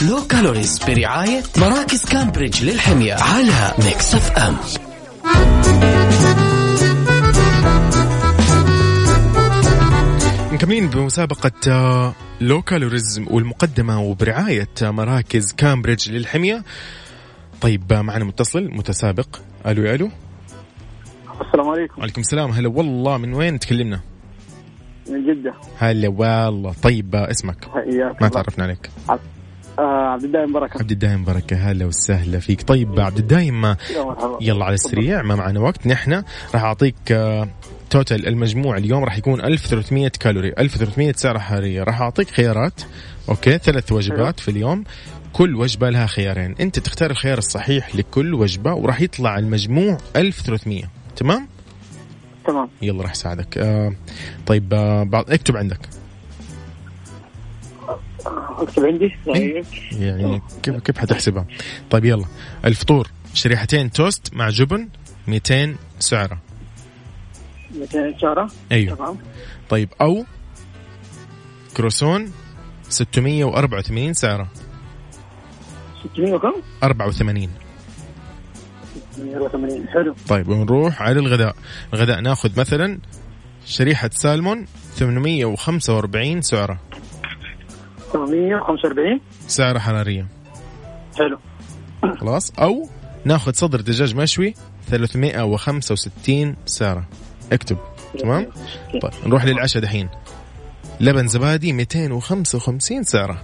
[0.03, 4.57] Low Calories برعاية مراكز كامبريدج للحمية على Mix FM.
[10.53, 16.65] مكملين بمسابقة آه، Low Calories والمقدمة وبرعاية آه، مراكز كامبريدج للحمية.
[17.61, 19.37] طيب آه، معنا متصل متسابق.
[19.67, 20.11] ألو يا ألو.
[21.47, 21.95] السلام عليكم.
[21.99, 22.51] وعليكم السلام.
[22.51, 24.01] هلا والله من وين تكلمنا؟
[25.11, 25.55] من جدة.
[25.79, 26.75] هلا والله.
[26.83, 27.65] طيب اسمك.
[27.75, 28.29] حياك ما.
[28.29, 28.91] تعرفنا عليك.
[29.79, 30.79] آه عبد الدايم بركة.
[30.79, 32.63] عبد الدايم بركة هلا وسهلا فيك.
[32.63, 33.77] طيب عبد الدايم آه،
[34.41, 35.87] يلا على السريع ما معنا وقت.
[35.87, 36.23] نحن
[36.55, 37.49] راح أعطيك آه،
[37.91, 41.83] total المجموع اليوم راح يكون 1300 كالوري 1300 سعره حرارية.
[41.83, 42.81] راح أعطيك خيارات
[43.29, 44.85] okay؟ ثلاث وجبات في اليوم
[45.33, 46.55] كل وجبة لها خيارين.
[46.61, 50.83] أنت تختار الخيار الصحيح لكل وجبة وراح يطلع المجموع 1300
[51.17, 51.49] تمام؟
[52.47, 52.69] تمام.
[52.83, 53.59] يلا راح أساعدك.
[53.59, 53.93] آه
[54.47, 55.79] طيب آه بعض اكتب عندك.
[58.27, 59.65] اكتب عندي؟ طيب.
[59.93, 61.47] يعني كيف كيف حتحسبها؟
[61.91, 62.25] طيب يلا.
[62.65, 64.89] الفطور شريحتين توست مع جبن
[65.29, 66.39] 200 سعرة.
[67.79, 68.97] 200 شهرة أيوه.
[68.97, 69.19] تمام.
[69.71, 70.25] طيب أو
[71.77, 72.33] كروسون
[72.89, 74.49] 684 سعرة.
[76.15, 76.53] 600 وكم؟
[76.83, 77.51] 84
[79.19, 80.15] 180 حلو.
[80.29, 81.57] طيب ونروح على الغداء.
[81.95, 82.99] الغداء ناخذ مثلا
[83.67, 86.81] شريحة سالمون 845 سعرة.
[88.15, 90.27] 845 سعرة حرارية.
[91.19, 91.39] حلو.
[92.17, 92.53] خلاص.
[92.59, 92.89] أو
[93.25, 94.55] ناخذ صدر دجاج مشوي
[94.89, 97.09] 365 سعرة.
[97.53, 97.77] اكتب.
[98.19, 98.47] تمام؟
[99.03, 100.09] طيب نروح للعشاء دحين.
[101.01, 103.43] لبن زبادي 255 سعرة.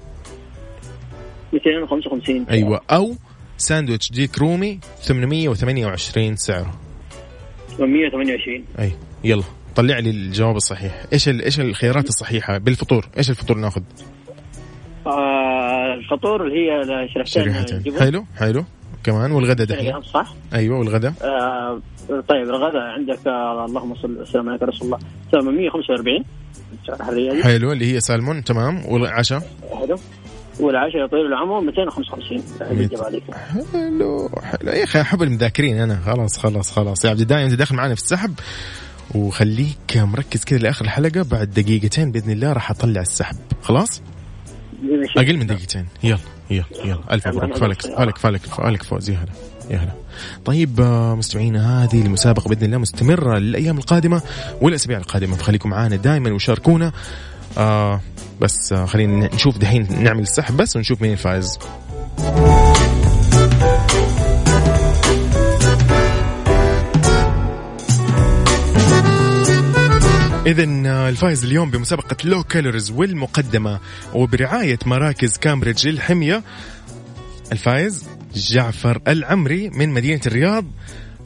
[1.52, 2.80] 255 أيوه.
[2.90, 3.14] أو
[3.58, 6.74] ساندويتش ديك رومي 828 سعرة.
[7.78, 8.92] 128 أي
[9.24, 9.42] يلا.
[9.76, 11.04] طلع لي الجواب الصحيح.
[11.12, 11.28] إيش.
[11.28, 13.82] إيش الخيارات الصحيحة بالفطور؟ إيش الفطور ناخذ؟
[15.06, 17.94] آه الفطور اللي هي شريحتين.
[17.98, 18.64] حلو حلو.
[19.04, 20.02] كمان والغدا دحين.
[20.02, 21.14] صح؟ أيوه والغدا.
[21.22, 21.80] آه
[22.28, 24.98] طيب الغداء عندك آه اللهم صل وسلم على رسول الله.
[25.32, 26.24] 845
[26.86, 27.42] سعر حرية دي.
[27.42, 28.86] حلو اللي هي سالمون تمام.
[28.86, 29.42] والعشاء؟
[29.80, 29.96] حلو.
[30.60, 33.22] والعشاء يطير العمر 255 ميت- الإجابة عليك.
[33.34, 34.70] حلو حلو.
[34.70, 36.00] يا أخي أحب المذاكرين أنا.
[36.06, 37.04] خلاص خلاص خلاص.
[37.04, 38.34] يا عبد الدايم أنت داخل معنا في السحب.
[39.14, 41.22] وخليك مركز كذا لآخر الحلقة.
[41.30, 43.36] بعد دقيقتين بإذن الله راح أطلع السحب.
[43.62, 44.02] خلاص؟
[45.16, 45.86] أقل من دقيقتين.
[46.02, 46.18] يلا
[46.50, 47.00] يلا يلا.
[47.10, 47.56] ألف مبروك.
[47.56, 49.10] فالك فالك فالك فالك فوز.
[49.10, 49.32] يا هلا
[49.70, 49.92] يا هلا.
[50.44, 54.22] طيب آه، مستمعينا هذه المسابقة بإذن الله مستمرة للأيام القادمة
[54.60, 55.36] والأسابيع القادمة.
[55.36, 56.92] فخليكم معانا دائما وشاركونا.
[57.58, 58.00] آه
[58.40, 61.58] بس آه خلينا نشوف دحين نعمل السحب بس ونشوف مين الفائز
[70.46, 70.64] إذا
[71.08, 73.80] الفائز اليوم بمسابقة Low Calories والمقدمة
[74.14, 76.42] وبرعاية مراكز كامبريدج للحمية
[77.52, 80.64] الفائز جعفر العمري من مدينة الرياض.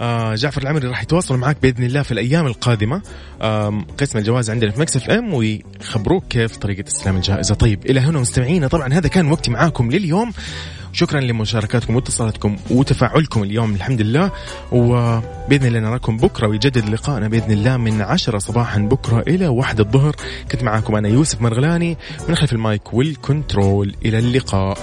[0.01, 3.03] آه جعفر العمري راح يتواصل معك بإذن الله في الأيام القادمة.
[3.99, 7.55] قسم الجوائز عندنا في Mix FM ويخبروك كيف طريقة استلام الجائزة.
[7.55, 8.68] طيب إلى هنا مستمعينا.
[8.68, 10.32] طبعا هذا كان وقتي معاكم لليوم.
[10.92, 14.30] شكرا لمشاركاتكم واتصالاتكم وتفاعلكم اليوم الحمد لله.
[14.72, 20.16] وبإذن الله نراكم بكرة ويجدد لقائنا بإذن الله من عشرة صباحا بكرة إلى واحد الظهر.
[20.53, 21.99] كنت معاكم أنا يوسف مرغلاني.
[22.28, 24.78] من خلف ال mic وال control إلى اللقاء.